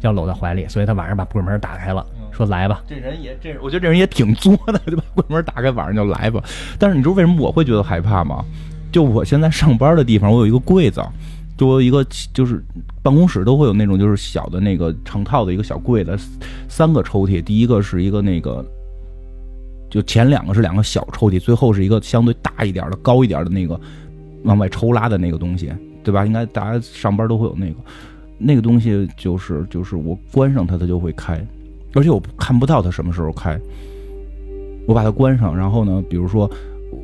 [0.00, 6.42] 要搂在怀里，所以他晚上把柜门打开了，说来吧，这人也这，我觉得这人也挺作的， 就把柜门打开，晚上就来吧。
[6.78, 8.44] 但是你知道为什么我会觉得害怕吗？
[8.92, 11.02] 就我现在上班的地方，我有一个柜子，
[11.56, 12.62] 就我有一个就是
[13.02, 16.16] 办公室都会有那种就是小的那个成套的一个小柜子，
[16.68, 18.64] 三个抽屉，第一个是一个那个，
[19.90, 23.80] 就前两个是两个小抽屉，最后是一个相对大一点的、高一点的那个
[24.44, 25.72] 往外抽拉的那个东西，
[26.04, 26.26] 对吧？
[26.26, 27.76] 应该大家上班都会有那个，
[28.38, 31.44] 那个东西就是就是我关上它，它就会开，
[31.94, 33.58] 而且我看不到它什么时候开。
[34.84, 36.50] 我把它关上，然后呢，比如说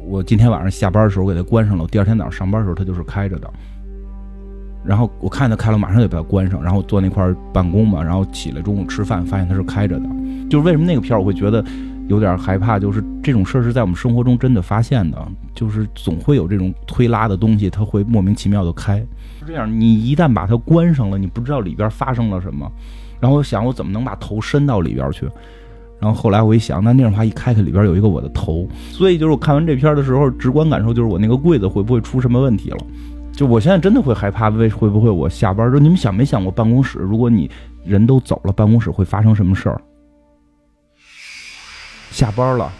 [0.08, 3.50] 我今天晚上下班的时候我给它关上了，我第二天早上上班的时候它就是开着的。
[4.82, 10.08] 然后我看它开了，马上就把它关上，然后坐那块儿办公嘛，然后起来中午吃饭，发现它是开着的。
[10.48, 11.62] 就是为什么那个片儿我会觉得
[12.08, 18.98] 有点害怕，就是这种事儿是在我们生活中真的发现的，就是总会有这种推拉的东西，它会莫名其妙的开。
[19.38, 22.66] 是这样，你一旦把它关上了，你不知道里边发生了什么。
[23.20, 25.28] 然后我想，我怎么能把头伸到里边去？
[26.00, 32.78] 然后后来我一想，那那样的话一开开里边有一个我的头，所以就是我看完这片的时候，直观感受就是我那个柜子会不会出什么问题了？
[33.32, 37.50] 就我现在真的会害怕，为会不会我下班之后，你们想没想过办公室，如果你
[37.84, 39.80] 人都走了，办公室会发生什么事儿？
[42.10, 42.72] 下班了，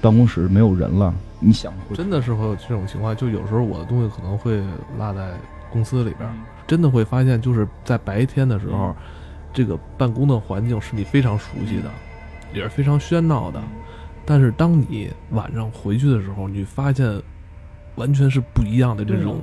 [0.00, 4.62] 办公室没有人了，你想会真的是会有这种情况，就有时候我的东西可能会
[4.98, 5.30] 落在
[5.70, 6.28] 公司里边，
[6.66, 8.94] 真的会发现就是在白天的时候，
[9.54, 11.90] 这个办公的环境是你非常熟悉的，
[12.54, 13.62] 也是非常喧闹的，
[14.24, 17.20] 但是当你晚上回去的时候，你发现
[17.96, 19.40] 完全是不一样的这种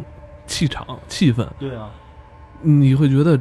[0.48, 1.90] 气场、气氛，对啊，
[2.62, 3.40] 你会觉得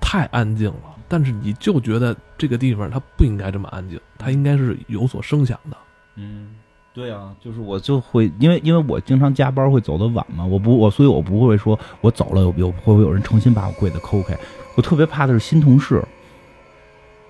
[0.00, 5.76] 太安静了，但是你就觉得这个地方它不应该这么安静，它应该是有所声响的。
[6.16, 6.56] 嗯，
[6.92, 14.38] 对啊，就是我就会因为因为我经常加班会走的晚嘛，我不我所以我不会说我走了有有会不会有人诚心把我柜子抠开，
[14.76, 16.02] 我特别怕的是新同事。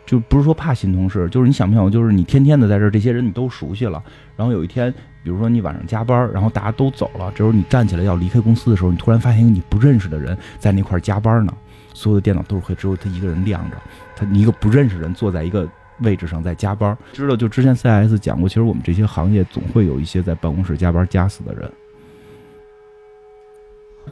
[0.09, 4.03] 就不是说怕新同事，就是你想不想，就是你天天的在这儿，这些人你都熟悉了，
[4.37, 4.91] 然后有一天，
[5.23, 11.53] 比如说你晚上加班，然后大家都走了，这时候你站起来要离开公司的时候，你突然发现一个你不认识的人在那块儿加班呢，
[11.93, 13.77] 所有的电脑都是会只有他一个人亮着，
[14.17, 15.69] 他你一个不认识人坐在一个
[15.99, 21.71] 位置上在加班，知道就之前 C.S 讲过，其实我们这些行业总会有一些在办公室加班加死的人。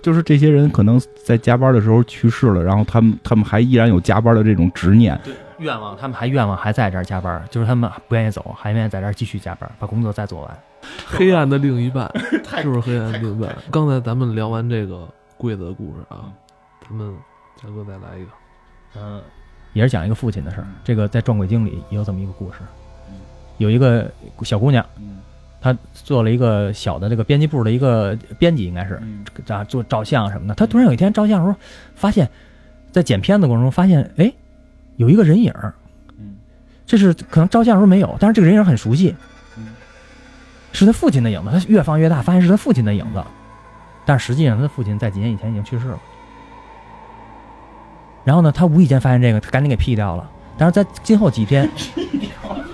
[0.03, 5.19] 就是这些人可能在加班的时候去世了，然后他们他们还依然有加班的这种执念，
[5.59, 10.59] 愿望，他们还愿望还在这儿加班，就是他们不愿意走，还愿意在这儿继续加班，把工作再做完。
[11.07, 12.11] 黑暗的另一半，
[12.63, 13.57] 是不是黑暗的另一半？
[13.71, 16.31] 刚才咱们聊完这个柜子的故事啊，
[16.83, 17.15] 咱们
[17.57, 18.31] 嘉哥再来一个。
[18.97, 19.21] 嗯，
[19.73, 20.67] 也是讲一个父亲的事儿。
[20.85, 22.59] 这个在《撞鬼经》里也有这么一个故事，
[23.59, 24.11] 有一个
[24.43, 24.85] 小姑娘，
[25.61, 29.03] 她做了一个小的这个编辑部的一个编辑，应该是
[29.49, 30.55] 啊，做照相什么的。
[30.55, 31.59] 她突然有一天照相的时候，
[31.95, 32.31] 发现，
[32.93, 34.33] 在剪片子过程中发现，哎，
[34.97, 35.75] 有一个人影儿，
[36.87, 39.15] 这是可能照相的时候没有，但是这个人影很熟悉，
[40.73, 41.51] 是他父亲的影子。
[41.51, 43.23] 他越放越大，发现是他父亲的影子，
[44.05, 45.99] 但实际上他的父亲在几年以前已经去世了。
[48.25, 50.31] 然后呢，他无意间发现这个，他赶紧给 P 掉了。
[50.59, 51.69] 但是在今后几天，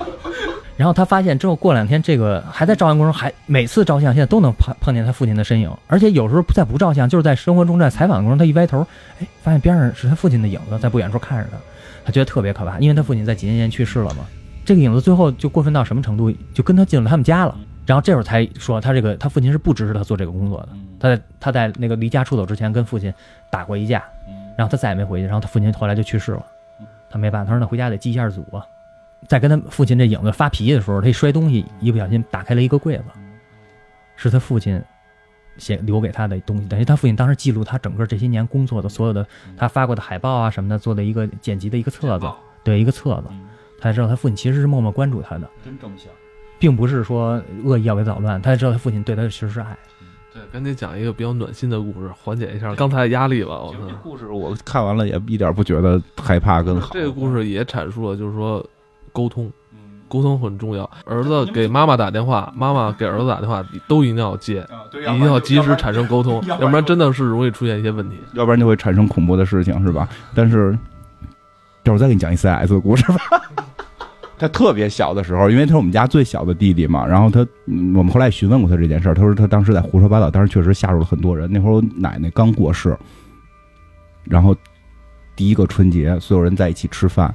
[0.76, 8.86] 然后他发现之后过两天，这个还在照相过程中，还每次照相现在都能碰碰见他父亲的身影，而且有时候再不照相，就是在生活中在采访的过程中，他一歪头，
[9.20, 11.58] 哎，发现边上是他父亲的影子，在不远处看着他，
[12.06, 14.24] 他觉得特别可怕，因为他父亲在几年前去世了嘛。
[14.64, 17.56] 这个影子最后就过分到什么程度，就跟他进了他们家了。
[17.84, 20.68] 然后这会儿才说他这个他父亲是不支持他做这个工作的，
[21.00, 23.12] 他在他在那个离家出走之前跟父亲
[23.50, 24.02] 打过一架，
[24.56, 26.46] 然后他再也没回去，然后他父亲后来就去世了，
[27.10, 28.64] 他没办法，他说那回家得祭一下祖啊。
[29.28, 33.04] 在跟他父亲这影子发脾气的时候，他一摔东西，一不小心打开了一个柜子，
[34.16, 34.82] 是他父亲
[35.56, 42.26] 写留给他的东西，等于他父亲当时记录他整个这些年工作的所有的他发过的海报啊什么的，做的一个剪辑的一个册子，
[42.64, 43.28] 对一个册子，
[43.78, 45.48] 他才知道他父亲其实是默默关注他的。
[45.64, 46.08] 真正向。
[46.58, 49.76] 并不是说恶意要给捣乱，他知道他父亲对他其实是爱。
[50.32, 53.58] 对，赶紧讲一个比较暖心的故事，缓解一下刚才的压力吧。
[53.58, 56.90] 我这故事我看完了也一点不觉得害怕跟好。
[56.92, 58.64] 这个故事也阐述了，就是说
[59.12, 59.50] 沟通，
[60.08, 60.88] 沟通很重要。
[61.04, 68.16] 儿子给妈妈打电话，妈妈给儿子打电话，都一定要接，一定要及时产生沟通， 要不然真的是容易出现一些问题。
[68.34, 70.08] 要不然就会产生恐怖的事情，是吧？
[70.34, 70.76] 但是，
[71.84, 73.18] 这会儿再给你讲一 CS 的故事吧。
[74.38, 81.48] 他特别小的时候，因为他是我们家最小的弟弟嘛，然后他，嗯我们后来询问过他这件事儿，他说他当时在胡说八道，当时确实吓住了很多人。
[81.52, 82.98] 那会儿我奶奶刚过世，
[84.24, 84.52] 然后
[85.36, 87.32] 第一个春节，所有人在一起吃饭，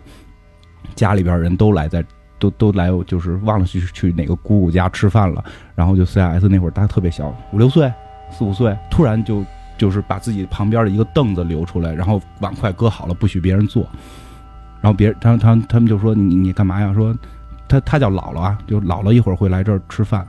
[0.97, 2.03] 家里边人都来在
[2.37, 5.41] 都都来，就是忘了去去哪个姑姑家吃饭了，
[5.75, 7.89] 然后就 CS 那会儿他特别小，五六岁、
[8.31, 9.45] 四五岁，突然就
[9.77, 13.87] 就是把自己旁边的一个凳子留出来，然后碗筷搁好了，不许别人坐。
[14.81, 16.93] 然后别人他他他们就说你你干嘛呀？
[16.93, 17.15] 说
[17.67, 20.25] 他他叫姥姥啊，就姥姥一会儿会来这儿吃饭，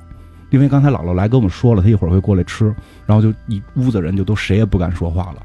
[0.50, 2.74] 因为刚才姥姥来跟我们说了，他一会儿会过来吃，
[3.06, 5.42] 然后就一屋子人就都谁也不敢说话了。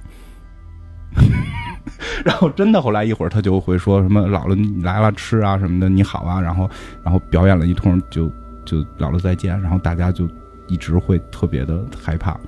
[2.24, 6.69] 然后真的后来一会儿他就会说什么姥姥你来了吃啊什么的你好啊，然后
[7.04, 8.32] 然后表演了一通就
[8.65, 10.28] 就姥姥再见，然后大家就
[10.67, 12.39] 一直会特别的害怕。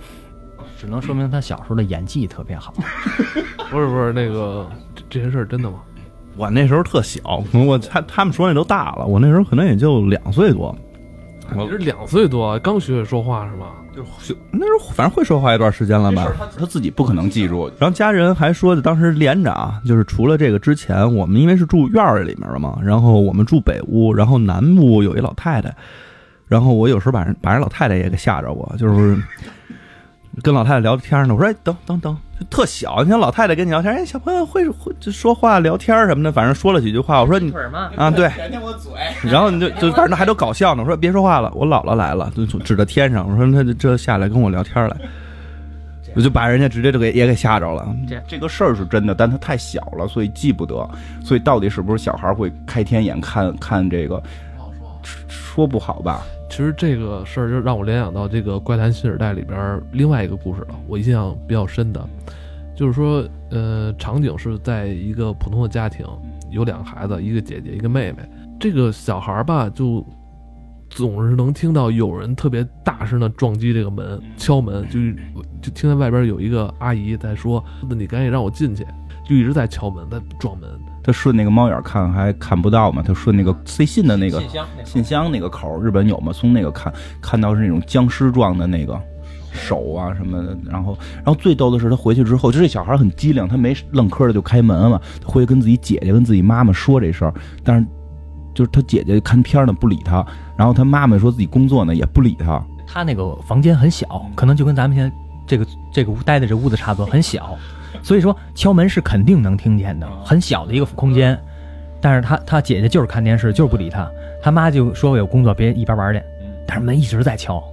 [0.77, 2.73] 只能说明他小时候的演技特别好。
[3.71, 5.79] 不是不是，那个这这些事儿真的吗？
[6.37, 10.75] 我那时候特小，我他他们说那都大了，我那时候可能也就两岁多，
[11.55, 13.67] 我你是两岁多，刚学会说话是吗？
[13.95, 16.27] 就那时候反正会说话一段时间了吧。
[16.37, 25.73] 他他自己不可能记住，然后家人还说，当时连长就是除了这个之前，我们因为是住院儿里面了嘛，然后我们住北屋，然后南屋有一老太太，
[26.47, 29.17] 然后我有时候把人把人老太太也给吓着过，就是
[30.43, 37.53] 跟老太太聊天呢，我说哎等等等，就特小，你看老太太跟你聊天，哎小朋友会会就说话聊天什么的，反正说了几句话，我说你？
[37.95, 38.91] 啊对，舔舔我嘴。
[39.23, 40.83] 然后你就就反正还都搞笑呢。
[40.83, 43.29] 我说别说话了，我姥姥来了，就指着天上。
[43.29, 44.97] 我说那这下来跟我聊天来，
[46.15, 47.87] 我就把人家直接就给也给吓着了。
[48.27, 50.87] 这个事儿是真的，但他太小了，所以记不得。
[51.23, 54.21] 所以到底是不是小孩会开天眼看看这个，
[55.29, 56.21] 说不好吧？
[56.55, 62.01] 其实这个事儿就让我联想到这个《怪谈新时代》里边另外一个故事了，我印象比较深的，
[62.73, 66.05] 就是说，呃，场景是在一个普通的家庭，
[66.49, 68.19] 有两个孩子，一个姐姐，一个妹妹。
[68.57, 70.01] 这个小孩吧，就
[70.89, 74.97] 总是能听到有人特别大声的撞击这个门，敲门，就
[75.61, 78.87] 就听见外边有一个阿姨在说：“你赶紧让我进去。”
[79.27, 80.69] 就一直在敲门，在撞门。
[81.05, 83.03] 他顺那个猫眼看还看不到嘛？
[83.05, 86.33] 他顺那个塞信的那个箱信箱那个口，日本有吗？
[86.33, 86.91] 从那个看
[87.21, 88.99] 看到是那种僵尸状的那个
[89.53, 90.57] 手啊什么的。
[90.67, 94.99] 然后，然后最逗的是他回去之后，就这小孩很机灵，他没愣磕的就开门了。
[95.21, 97.85] 他回去跟自己姐姐跟自己妈妈说这事儿，但是
[98.55, 100.25] 就是他姐姐看片儿呢不理他，
[100.57, 102.59] 然后他妈妈说自己工作呢也不理他。
[102.87, 105.15] 他那个房间很小，可能就跟咱们现在
[105.45, 107.55] 这个这个屋待的这屋子差不多，很小，
[108.05, 111.35] 所以说敲门是肯定能听见的，很小的一个空间。
[111.99, 114.07] 但是他他姐姐就是看电视，就是不理他，
[114.43, 116.21] 他妈就说我有工作，别一边玩去。
[116.67, 117.63] 但是门一直在敲，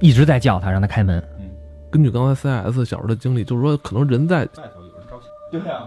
[0.00, 1.22] 一直在叫他，让他开门。
[1.90, 5.30] 根据刚才 CS 小时候的经历，就是说可能人在 外头有人照相。
[5.50, 5.82] 对呀、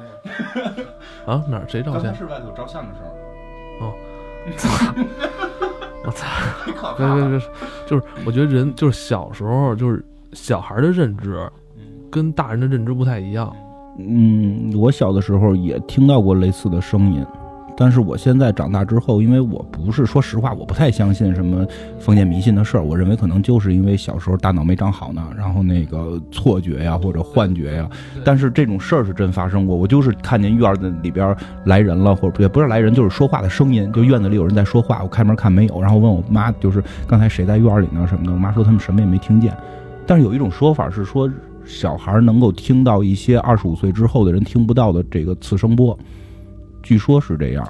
[1.26, 2.14] 啊哪儿谁照相？
[2.14, 3.02] 是外头照相的时
[3.82, 3.94] 候，哦
[6.06, 6.28] 我操！
[6.96, 7.40] 别别别，
[7.88, 11.50] 就是我觉得人就是小时候就是小孩的认知，
[12.12, 13.52] 跟大人的认知不太一样。
[13.98, 17.26] 嗯，我小的时候也听到过类似的声音，
[17.76, 21.66] 但是我现在长大之后，因为我不是说实话，我不太相信什么
[22.00, 22.84] 封建迷信的事儿。
[22.84, 27.90] 我认为可能就是因为小时候大脑没长好呢，然后那个错觉呀或者幻觉呀。
[28.24, 35.02] 但是这种事儿是真发生过，我就是看见院子里边来人了，或者也不是来人，就是说话的声音，就院子里有人在说话。
[35.02, 38.32] 我开门看没有，然后问我妈，就是刚才谁在院里呢什么的。
[38.32, 39.52] 我妈说他们什么也没听见。
[40.06, 41.30] 但是有一种说法是说，
[41.68, 45.98] 小孩能够听到一些二十五岁之后的人听不到的这个次声波，
[46.82, 47.68] 据说是这样。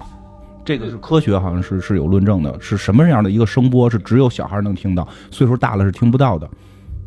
[0.63, 2.55] 这个是科学，好像是是有论证的。
[2.62, 6.49] 是什么样的一个声波是只有小孩能听到，岁数大了是听不到的？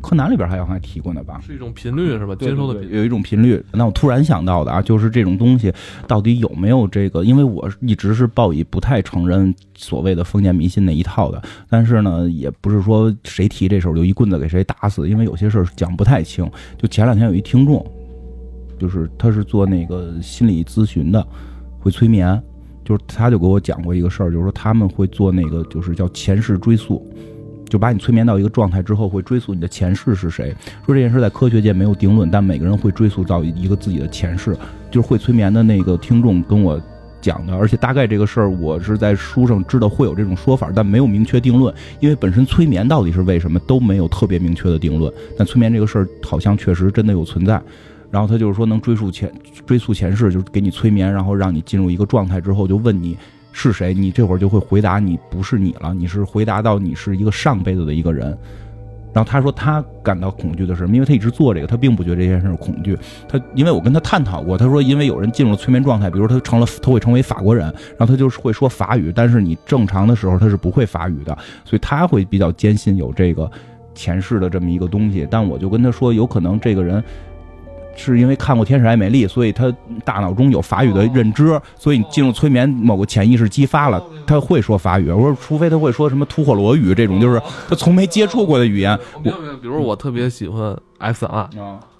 [0.01, 1.41] 柯南里边好像还提过呢吧？
[1.47, 2.35] 是一种频率是吧？
[2.35, 2.97] 接收的频率。
[2.97, 3.63] 有一种频率。
[3.73, 5.73] 那我突然想到的啊，就是这种东西
[6.07, 7.23] 到底有没有这个？
[7.23, 16.51] 因为我一直是抱以不太承认所谓的封建迷信那一套的，但是呢，也不是说谁提这事儿就一棍子给谁打死，因为有些事儿讲不太清。
[16.79, 17.85] 就前两天有一听众，
[18.79, 21.27] 就是他是做那个心理咨询的，
[21.79, 22.43] 会催眠，
[22.85, 27.07] 就是他就给我讲过一个事儿，就是说他们会做那个就是叫前世追溯。
[27.71, 30.55] 就把你催眠到一个状态之后，会追溯你的前世是谁。
[30.85, 34.55] 说这件事在科学界没有定论，但每个人会追溯到一个自己的前世。
[34.91, 36.79] 就是会催眠的那个听众跟我
[37.21, 45.13] 讲的，而且大概这个事儿我是在书上知道会有这种说法，但没有明确定论，因为本身催眠到底是为什么都没有特别明确的定论。
[45.39, 47.63] 但催眠这个事儿好像确实真的有存在。
[48.11, 49.33] 然后他就是说能追溯前
[49.65, 53.17] 追溯前世，就是给你催眠，然后让你进入一个状态之后，就问你
[53.53, 58.37] 是谁，你这会儿就会回答你不是你了，你是回答到你是一个上辈子的一个人。
[59.13, 60.87] 然后他说他感到恐惧的是？
[60.87, 62.97] 因为他一直做这个，他并不觉得这件事儿恐惧。
[63.29, 67.67] 他因为我跟他探讨过，他说因为有人进入了催眠状态，比如他成了他会成为法国人，
[67.99, 73.51] 然后他就会说法语，但是你正常的时候他是不会法语的，所以他会比较坚信有这个
[73.97, 75.27] 前世的这么一个东西。
[75.29, 77.03] 但我就跟他说，有可能这个人。
[78.01, 79.71] 是因为看过《天使爱美丽》，所以他
[80.05, 85.11] 大脑中有法语的认知，所以你进入催眠，某个潜意识激发了，他会说法语。
[85.11, 88.99] 我说，除非他会说什么吐火罗语这种，就是他从没接触过的语言。
[89.23, 91.49] 我比如我特别喜欢 X R，，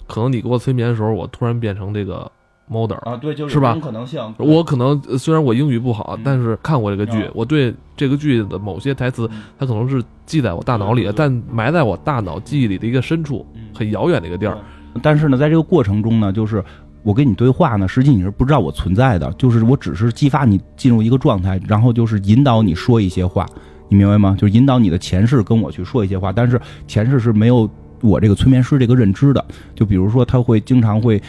[0.07, 2.29] 可能你给我催眠的时候，我突然变成这个
[2.67, 3.77] model 啊，对，就是吧？
[3.81, 4.19] 可能性。
[4.37, 14.57] 我可能虽然我英语不好，但是看过这个剧，我对这个剧的某些台词，它可能是记在我大脑里的，但埋在我大脑记忆里的一个深处，很遥远的一个地儿。
[15.01, 16.63] 但是呢，在这个过程中呢，就是
[17.03, 23.45] 我跟你对话呢，实际你是不知道我存在的，就是我只是激发你进入一个状态，然后就是引导你说一些话，
[23.89, 24.35] 你明白吗？
[24.37, 27.69] 就是引导你的前世跟我去说一些话，但是前世是没有
[28.01, 29.43] 我这个催眠师这个认知的。
[29.73, 31.21] 就比如说，他会经常会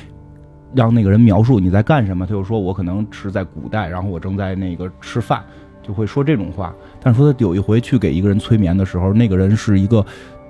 [0.75, 5.43] 让那个人描述你在干什么，他就说我可能是在古代，然后我正在那个吃饭，
[5.83, 6.75] 就会说这种话。
[7.01, 10.05] 但是说他有一回去给一个人催眠的时候，那个人是一个。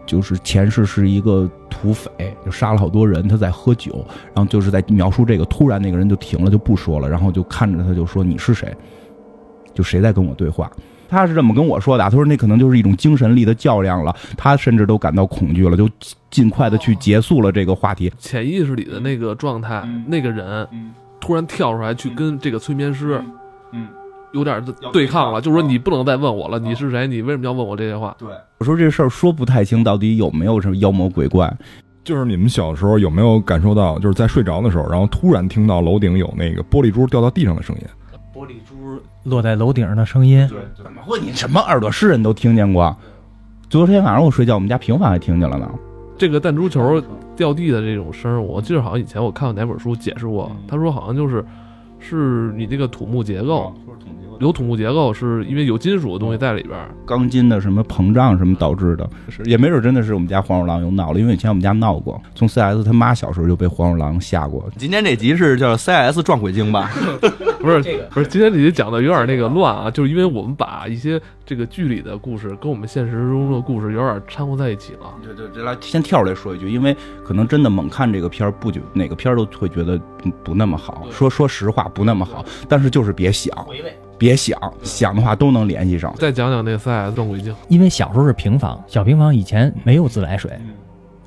[0.04, 2.10] 就是前世是一个土匪，
[2.44, 3.26] 就杀了好多人。
[3.28, 5.44] 他在喝酒，然后就是在描述这个。
[5.46, 8.74] 突然那个人就停了，就不说了，然后就看着他，就说：“你是谁？
[9.74, 10.70] 就谁在跟我对话？”
[11.08, 12.04] 他是这么跟我说的。
[12.04, 15.88] 他说：“那可能就是一种精神力的较量了。”他甚至都感到恐惧了，就
[16.30, 18.10] 尽快的去结束了这个话题。
[18.18, 20.66] 潜意识里的那个状态，那个人
[21.20, 23.32] 突然跳出来去跟这个催眠师，嗯。
[24.32, 27.06] 有点对抗了，就是说你不能再问我了，你是谁？
[27.06, 28.14] 你为什么要问我这些话？
[28.18, 31.52] 对，我说这事儿说不太清，到底有没有什么妖魔鬼怪？
[32.04, 37.82] 就是你们小时候有没有感受到，就是在睡着的时候，然后突然听到楼顶有那个玻璃珠掉到地上的声音？
[38.34, 40.46] 玻璃珠落在楼顶上的声音？
[40.48, 41.20] 对，怎么会？
[41.20, 42.96] 你什么耳朵是人都听见过？
[43.68, 45.70] 昨天晚上我睡觉，我们家平房还听见了呢。
[46.18, 47.00] 这个弹珠球
[47.36, 51.44] 掉地的这种声，我记得好像以前我看过哪本书解释过，他说好像就是
[52.00, 53.72] 是你这个土木结构。
[54.42, 56.76] 有土木结构，是因为有金属的东西在里边，
[57.06, 64.68] 钢筋的什么膨胀什么导致的，是也没准真的是我们家黄鼠狼又闹了，因为以前我们家闹过，从 CS 他妈小时候就被黄鼠狼吓过。
[64.76, 66.90] 今天这集是叫 CS 撞鬼精吧？
[67.62, 75.14] 不是，不是今天这集讲的有点那个乱啊，就是因为我们把一些这个剧里的故事跟我们现实中的故事有点掺和在一起了。
[75.22, 83.56] 对对，这来先跳出来说一句，因为可能真的猛看这个片儿，不久哪个片儿都会觉得不不那么好，说说实话不那么好，但是就是别想。
[83.64, 83.96] 回味。
[84.22, 86.14] 别想想的话都能联系上。
[86.14, 90.56] 再讲讲那个 CS 撞鬼镜，因为小时候是平房，小平房以前没有自来水，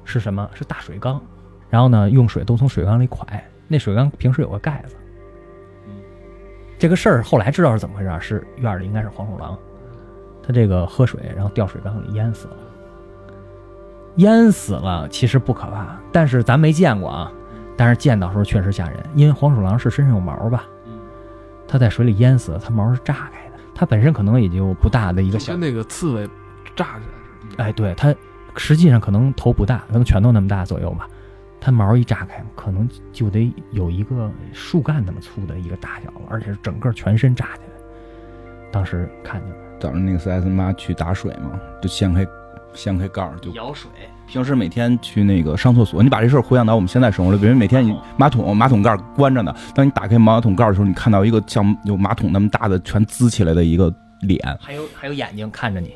[0.05, 0.49] 是什么？
[0.53, 1.21] 是大水缸，
[1.69, 3.25] 然后呢，用水都从水缸里蒯。
[3.67, 4.95] 那水缸平时有个盖子。
[6.79, 9.57] 这个事儿后来知道是怎么回事，是院里应该是黄鼠狼，
[10.41, 12.55] 它这个喝水，然后掉水缸里淹死了。
[14.15, 17.29] 淹死了其实不可怕，但是咱没见过啊，
[17.75, 20.63] 但是见到时候确实吓人，因为黄鼠狼是身上有毛吧。
[21.67, 26.27] 它在水里淹死了，它毛是炸开的，它本身可能也就不大的一个小，跟那个刺猬
[26.75, 27.63] 炸起来似的。
[27.63, 28.13] 哎，对，它
[28.55, 31.07] 实际上可能头不大，可能拳头那么大左右吧。
[31.59, 37.69] 它毛一炸开，可能就得有一个树干那么粗的一个大小了，而且是整个全身炸起来。
[38.71, 42.27] 当时看见了，早上那个 CS 妈去打水嘛，就掀开
[42.73, 43.89] 掀开盖儿就舀水。
[44.27, 55.93] 平时每天去那个上厕所，你把这事儿回想到我们现在生活里，比如每天你马桶马桶盖关着呢，当你打开马桶盖的时候，你看到一个像有马桶那么大的全滋起来的一个脸，还有还有眼睛看着你。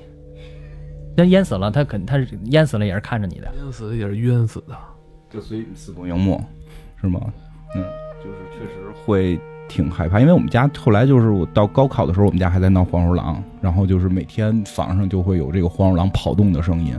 [1.18, 4.78] 那淹死了，他肯他是淹死了也是看着你的，淹死也是冤死的，
[5.30, 6.42] 就所以死不瞑目，
[7.02, 7.20] 是吗？
[7.76, 7.84] 嗯，
[8.24, 16.96] 就是确实会挺害怕，因为我们家后来就是我到高考的时候，我们家还在闹黄鼠狼，然后就是每天房上就会有这个黄鼠狼跑动的声音。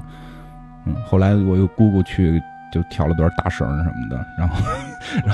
[0.97, 4.57] 嗯，后来我又姑姑去，就挑了段大绳什么的，然后，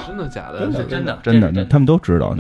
[0.07, 0.61] 真的假的？
[0.83, 2.35] 真的真的，那他们都知道。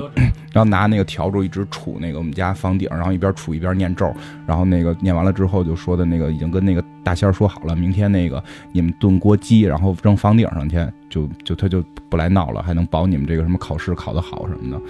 [0.52, 4.10] 然后拿那个笤帚一直杵那个我们家房顶，然后一边杵一边念咒，
[4.46, 8.42] 然后那个念完了之后就说的那个已经跟那个大仙说好了，明天那个
[8.72, 10.78] 你们炖锅鸡，然后扔房顶上去，
[11.10, 14.82] 就就他就不来闹了，还能保你们这个什么考试考得好什么的。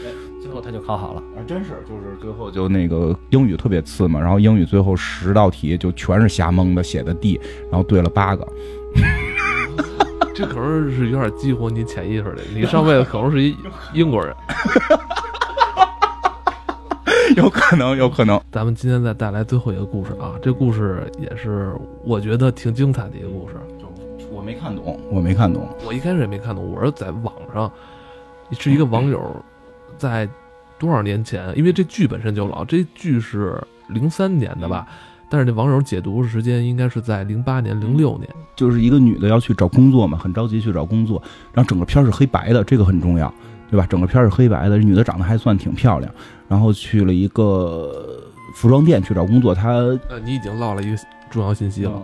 [0.47, 8.47] 最后他就考好了，啊，真是，就是最后就那个英语特别次嘛，然后英语最后十道题就全是瞎蒙的写的 D，然后对了八个，
[10.33, 13.57] 这可能是有点激活你潜意识的，你上辈子可能是一
[13.93, 14.33] 英国人，
[17.37, 18.41] 有可能，有可能。
[18.53, 21.75] 咱们今天再带来最后一个故事啊，这故事也是
[22.05, 23.55] 我觉得挺精彩的一个故事。
[23.81, 23.85] 就
[24.31, 25.69] 我没看懂，我没看懂。
[25.85, 27.69] 我一开始也没看懂，我是在网上
[28.53, 29.21] 是一个网友
[29.99, 30.29] 在
[30.79, 34.87] 多少年前，因为这剧本身就老，这剧是零三年的吧，
[35.29, 38.29] 但是那网友解读时间应该是在零八年、零六年。
[38.55, 41.23] 就是一个女的要去找工作嘛，很着急去找工作，
[41.53, 43.33] 然后整个片儿是黑白的，这个很重要，
[43.71, 43.87] 对吧？
[43.87, 46.13] 整个片儿是黑白的，女的长得还算挺漂亮，
[46.49, 48.23] 然后去了一个
[48.55, 49.73] 服装店去找工作，她
[50.09, 50.97] 呃，你已经落了一个
[51.31, 52.03] 重要信息了。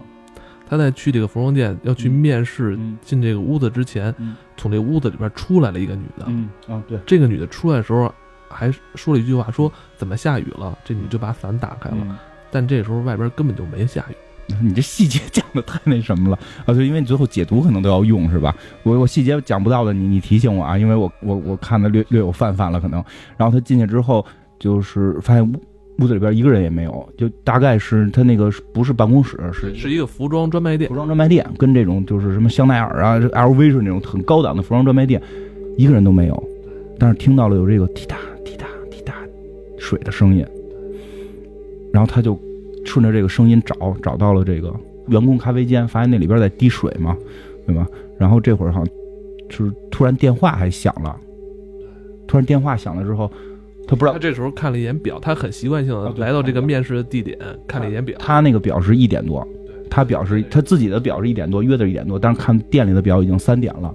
[0.72, 6.24] 他在去这个服装店要去面试嗯进这个屋子之前，嗯从这屋子里边出来了一个女的。
[6.28, 8.10] 嗯啊对，这个女的出来的时候
[8.48, 10.78] 还说了一句话，说怎么下雨了？
[10.82, 12.16] 这女就把伞打开了，嗯
[12.50, 14.14] 但这时候外边根本就没下雨。
[14.62, 16.72] 你这细节讲的太那什么了啊！
[16.72, 18.56] 对，因为你最后解读可能都要用是吧？
[18.82, 23.04] 我我细节讲不到的，你你提醒我啊，因为我我我看的略略有泛泛了可能。
[23.36, 24.24] 然后他进去之后，
[24.58, 25.62] 就是发现屋
[25.98, 35.20] 屋子里边一个人也没有，就大概是他那个不是办公室，是是一个服装专卖店服，装专卖店，跟这种就是什么香奈儿啊、LV 是那种很高档的服装专卖店，
[35.76, 36.42] 一个人都没有。
[36.98, 39.14] 但是听到了有这个滴答滴答滴答
[39.76, 40.46] 水的声音，
[41.92, 42.38] 然后他就
[42.84, 44.74] 顺着这个声音找，找到了这个
[45.08, 47.16] 员工咖啡间，发现那里边在滴水嘛，
[47.66, 47.86] 对吧？
[48.18, 48.94] 然后这会儿好像
[49.48, 51.18] 就是突然电话还响了，
[52.28, 53.30] 突然电话响了之后，
[53.86, 54.12] 他不知道。
[54.12, 58.16] 他这时候看了一眼表，他很习惯性的来到这个面试的地点，看了一眼表。
[58.18, 59.46] 他那个表是一点多，
[59.90, 63.94] 他表示他自己的表是一点多，约的一点多，但是看店里的表已经三点了，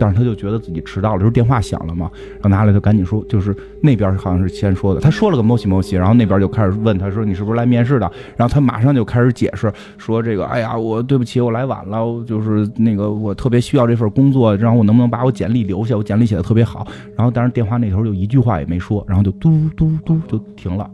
[0.00, 15.94] 但是他就觉得自己迟到了，就是电话响了嘛，然后拿来就赶紧说，就是那边好像是先说的，他说了个 moshi moshi，然后那边就开始问他说你是不是来面试的，然后他马上就开始解释说这个，哎呀，我对不起，我来晚了，就是那个我特别需要这份工作，然后我能不能把我简历留下？
[15.94, 20.90] 我简历写的特别好，然后但是电话那头就一句话也没说，然后就嘟嘟嘟就停了。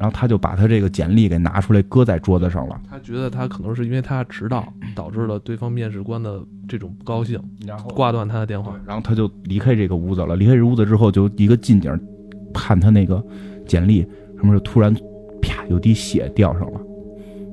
[0.00, 2.80] 然后他就把他这个简历给拿出来，搁在桌子上了。
[2.88, 8.74] 他觉得他可能是因为他迟到，导致了对方面试官的这种不高兴，然后挂断他的电话。
[8.86, 10.36] 然后他就离开这个屋子了。
[10.36, 12.00] 离开这屋子之后，就一个近景
[12.54, 13.22] 看他那个
[13.66, 14.00] 简历，
[14.38, 14.90] 什么时候突然
[15.42, 16.80] 啪有滴血掉上了，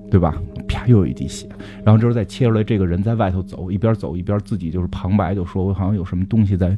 [0.09, 0.41] 对吧？
[0.69, 1.49] 啪又有一滴血。
[1.83, 6.77] 然后这时候再切出来，这个人在外头走，一边走一边自己就是旁白，就说我好像有什么东西在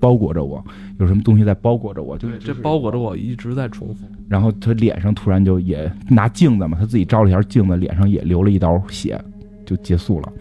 [0.00, 0.64] 包裹着我，
[0.98, 4.06] 有什么东西在包裹着我，就对，这包裹着我一直在重复。
[4.28, 9.22] 然后他脸上突然就也拿镜子嘛，他自己照了一下镜子，脸上也流了一道血，
[9.66, 10.32] 就结束了。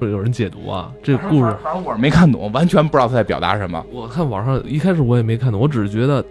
[0.00, 3.84] 有人解读啊，这个故事反正我是没看懂，完全不知道他在表达什么。
[3.90, 6.24] 我看网上一开始我也没看懂，我只是觉得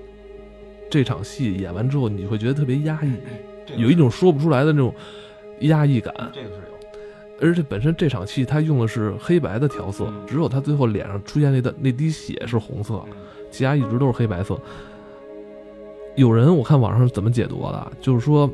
[0.90, 3.12] 这场戏演完之后，你会觉得特别压抑，
[3.76, 4.94] 有一种说不出来的那种
[5.62, 6.14] 压抑感。
[6.32, 6.75] 这个是有。
[7.42, 13.04] 而且本身这场戏他用的是黑白的调色，只有他最后脸上出现那的那滴血是红色，
[13.52, 14.60] 其他一直都是黑白色。
[16.16, 18.50] 有人我看网上怎么解读的，就是说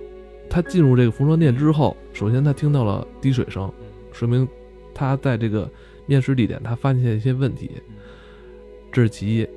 [0.50, 3.72] 他进入这个服装店之后，首先他听到了滴水声，
[4.12, 4.48] 说明
[4.94, 5.70] 他在这个
[6.08, 7.72] 面试地点他发现一些问题，
[8.92, 9.48] 这是其一。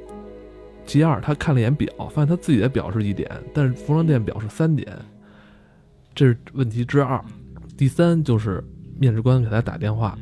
[0.86, 4.86] 其二，他看了一眼表，发现他自己的表是一点，但是服装店表是三点，
[6.14, 7.18] 这是问题之二。
[7.74, 8.62] 第三就是
[8.98, 10.16] 面试官给他打电话，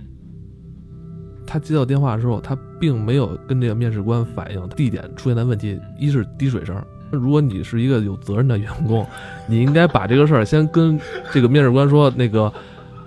[1.46, 6.82] 他接到电话之后，他并没有跟这个面试官反映地点出现的问题，一是滴水声。
[7.10, 9.06] 如果你是一个有责任的员工，
[9.46, 10.98] 你应该把这个事儿先跟
[11.30, 12.50] 这个面试官说，那个，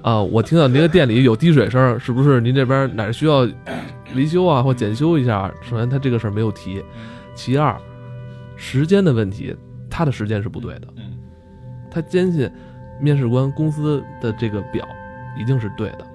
[0.03, 3.47] 啊、我听到您的店里有滴水声，是不是您这边哪需要
[4.15, 5.51] 维修啊或检修一下？
[5.63, 6.83] 首先他这个事儿没有提，
[7.33, 7.75] 其二，
[8.55, 9.55] 时间的问题，
[9.89, 10.87] 他的时间是不对的，
[11.89, 12.47] 他坚信
[13.01, 14.87] 面试官公司的这个表
[15.39, 16.05] 一定是对的，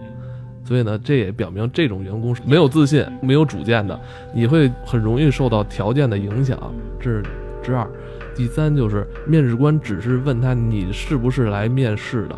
[0.64, 3.98] 所以呢，这也表明这种员工是没有自信、没有主见的，
[4.34, 6.58] 你会很容易受到条件的影响，
[6.98, 7.22] 这是
[7.62, 7.86] 之二。
[8.34, 12.36] 第三就是面试官只是问他你是不是来面试的，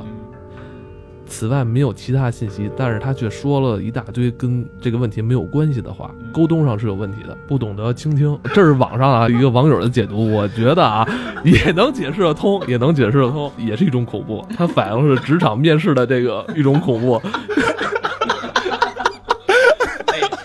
[1.32, 8.38] 此外没有其他信息，但是他却说了一大堆跟这个问题没有关系的话，沟通上是有问题的，不懂得倾听。
[8.52, 11.08] 这是网上啊一个网友的解读，我觉得啊
[11.42, 17.18] 也能解释得通，也能解释得通，也是一种恐怖，它反映是职场面试的这个一种恐怖。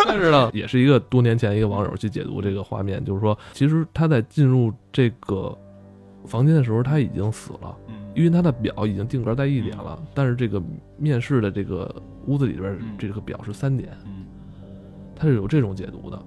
[0.08, 5.54] 但是呢，也是一个多年前一个网友去解读这个画面，就是说，其实他在进入这个
[6.26, 7.76] 房间的时候，他已经死了，
[8.18, 10.60] 因为他的表已经定格在一点了，但是这个
[10.98, 11.96] 面试的这个
[12.26, 13.96] 屋子里边这个表是三点，
[15.16, 16.20] 他是有这种解读的。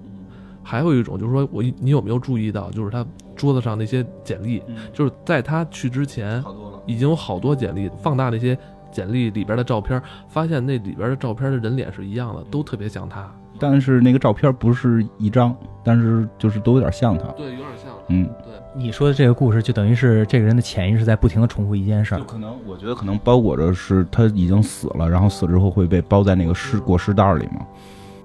[0.62, 4.62] 还有一种就是说我你有没有注意到，就是他桌子上那些简历，
[4.92, 6.40] 就是在他去之前
[6.86, 8.56] 已经有好多简历，放大那些
[8.92, 13.28] 简历里边的照片，发现那里边的照片的人脸是一样的，都特别像他。
[13.58, 17.26] 但是那个照片不是一张，但是就是都有点像他。
[17.32, 22.24] 对，有点像嗯，对你说的这个故事，就等于是这个人的潜意识在不停的重复一件事儿就。
[22.24, 27.66] 可能我觉得可能包裹着是他已经死了，然后死之后会被包在那个尸裹尸袋儿里嘛。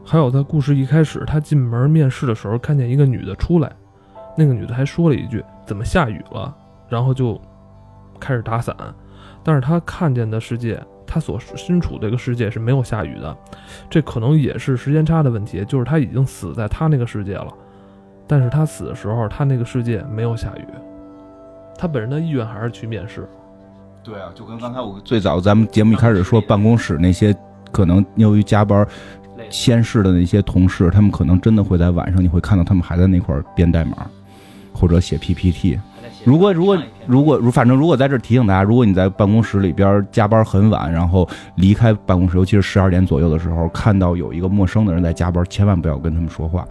[0.03, 3.71] 还有在故事一开始，他进门面试的时候，看见一个女的出来，
[4.37, 6.55] 那个女的还说了一句“怎么下雨了”，
[6.89, 7.39] 然后就
[8.19, 8.75] 开始打伞。
[9.43, 13.35] 但是他看见的世界，他所身处这个世界是没有下雨的，
[13.89, 17.51] 这可能也是时间差的问题，就是他已经死在他那个世界了，
[18.27, 20.65] 但是他死的时候，他那个世界没有下雨，
[21.77, 23.27] 他本人的意愿还是去面试。
[24.03, 27.35] 对啊，就跟刚才我最早咱们节目一开始说，办公室那些
[27.71, 28.87] 可能由于加班
[29.49, 34.05] 先试的那些同事，他们可能真的会在晚上，你会看到他们还在那块儿编代码
[34.73, 35.79] 或者写 PPT。
[36.23, 46.67] 如果如果如果如反正如果在这儿提醒大家，如果你在办公室里边加班很晚，然后离开办公室，尤其是十二点左右的时候，看到有一个陌生的人在加班，千万不要跟他们说话。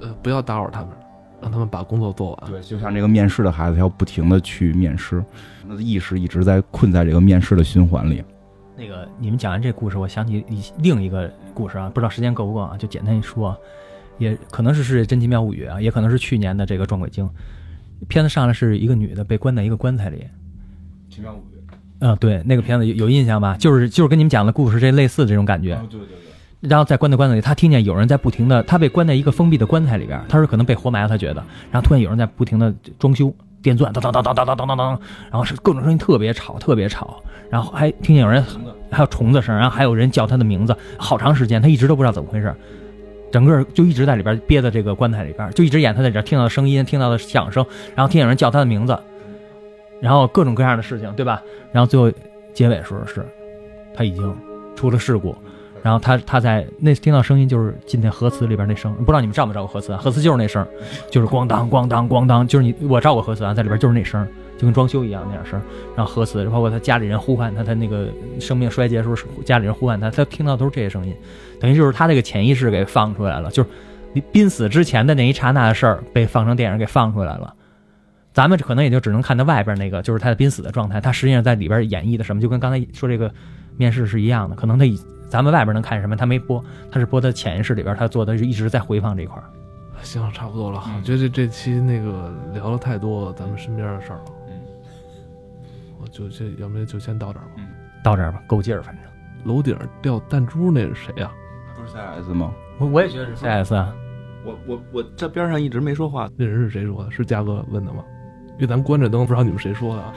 [0.00, 0.88] 呃，不要打扰他们，
[1.40, 2.50] 让他们把工作做完。
[2.50, 5.22] 对，就像这个面试的孩子，他要不停的去面试，
[5.68, 8.22] 他的意识一直在困在这个面试的循环里。
[8.76, 13.56] 那个你们讲完这故事，我想起一另一个故事啊，不知道时间够不够啊，就简单一说啊，
[14.16, 17.24] 也可能是《世界真奇妙物语》啊，也可能是去年的这个《撞鬼经》。
[18.08, 20.26] 片子上来是一个女的被关在一个棺材里，
[21.10, 21.60] 奇妙物语，
[21.98, 23.54] 嗯，对，那个片子有有印象吧？
[23.58, 25.74] 就是就是跟你们讲的故事这类似的这种感觉。
[25.90, 26.16] 对对对。
[26.60, 33.32] 然后在关在棺材里，他听见有人在不停的，他被关在一个封闭的棺材里边，他说可能被活埋了，他觉得，然后突然有人在不停的装修
[33.62, 34.88] 电钻，当当当当当当当当，
[35.30, 38.44] 然后是各种声音特别吵，特别吵，然后还听见有人
[38.90, 42.54] 还有虫子声，然后还有人叫他的名字，好长时间他一直都不知道怎么回事，
[43.32, 48.98] 整个就一直在里边憋在这个棺材里边，就一直演他在这听到的声音，听到的响声，然后听见有人叫他的名字，
[49.98, 51.42] 然后各种各样的事情，对吧？
[51.72, 52.12] 然后最后
[52.52, 53.24] 结尾的时候是，
[53.94, 54.36] 他已经
[54.76, 55.34] 出了事故。
[55.82, 59.96] 然后他他在那听到声音就是进那核磁里边那声，不知道你们照没照过核磁？
[59.96, 60.66] 核磁就是那声，
[61.10, 64.26] 就是咣当咣当咣当，就是你我照过核磁啊，在里边就是那声，
[64.58, 65.60] 就跟装修一样那样声。
[65.96, 68.08] 然后核磁包括他家里人呼唤他，他那个
[68.38, 71.14] 生命衰竭的时候，家里人呼唤他，他听到都是这些声音，
[71.58, 73.68] 等于就是他那个潜意识给放出来了，就是
[74.12, 77.54] 你濒死之前的那一刹那的事儿被放成电影给放出来了。
[78.32, 83.32] 咱们可能也就只能看到外边那个，就是他的濒死的状态，他实际上在里边演绎的什么，就跟刚才说这个
[83.76, 85.00] 面试是一样的，可能他以。
[85.28, 86.16] 咱们外边能看什么？
[86.16, 86.60] 他没播，
[86.90, 89.44] 他是播的潜意识里边，他做的是一直在回放这块儿。
[90.02, 90.82] 行，差不多了。
[90.96, 94.24] 我觉得这这期那个聊了太多咱们身边的事儿了。
[94.48, 94.60] 嗯，
[96.02, 97.52] 我就这，要不然就先到这儿吧。
[97.58, 97.68] 嗯，
[98.02, 99.04] 到这儿吧，够劲儿，反正。
[99.44, 101.30] 楼顶掉弹珠那是谁呀？
[101.76, 102.52] 不是 CS 吗？
[102.78, 103.94] 我我也觉得是 CS 啊。
[104.44, 107.10] 我我我这边上一直没说话，那人是谁说的？
[107.12, 108.02] 是嘉哥问的吗？
[108.54, 110.12] 因为咱关着灯，不知道你们谁说的啊。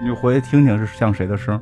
[0.00, 1.60] 你回去听听是像谁的声。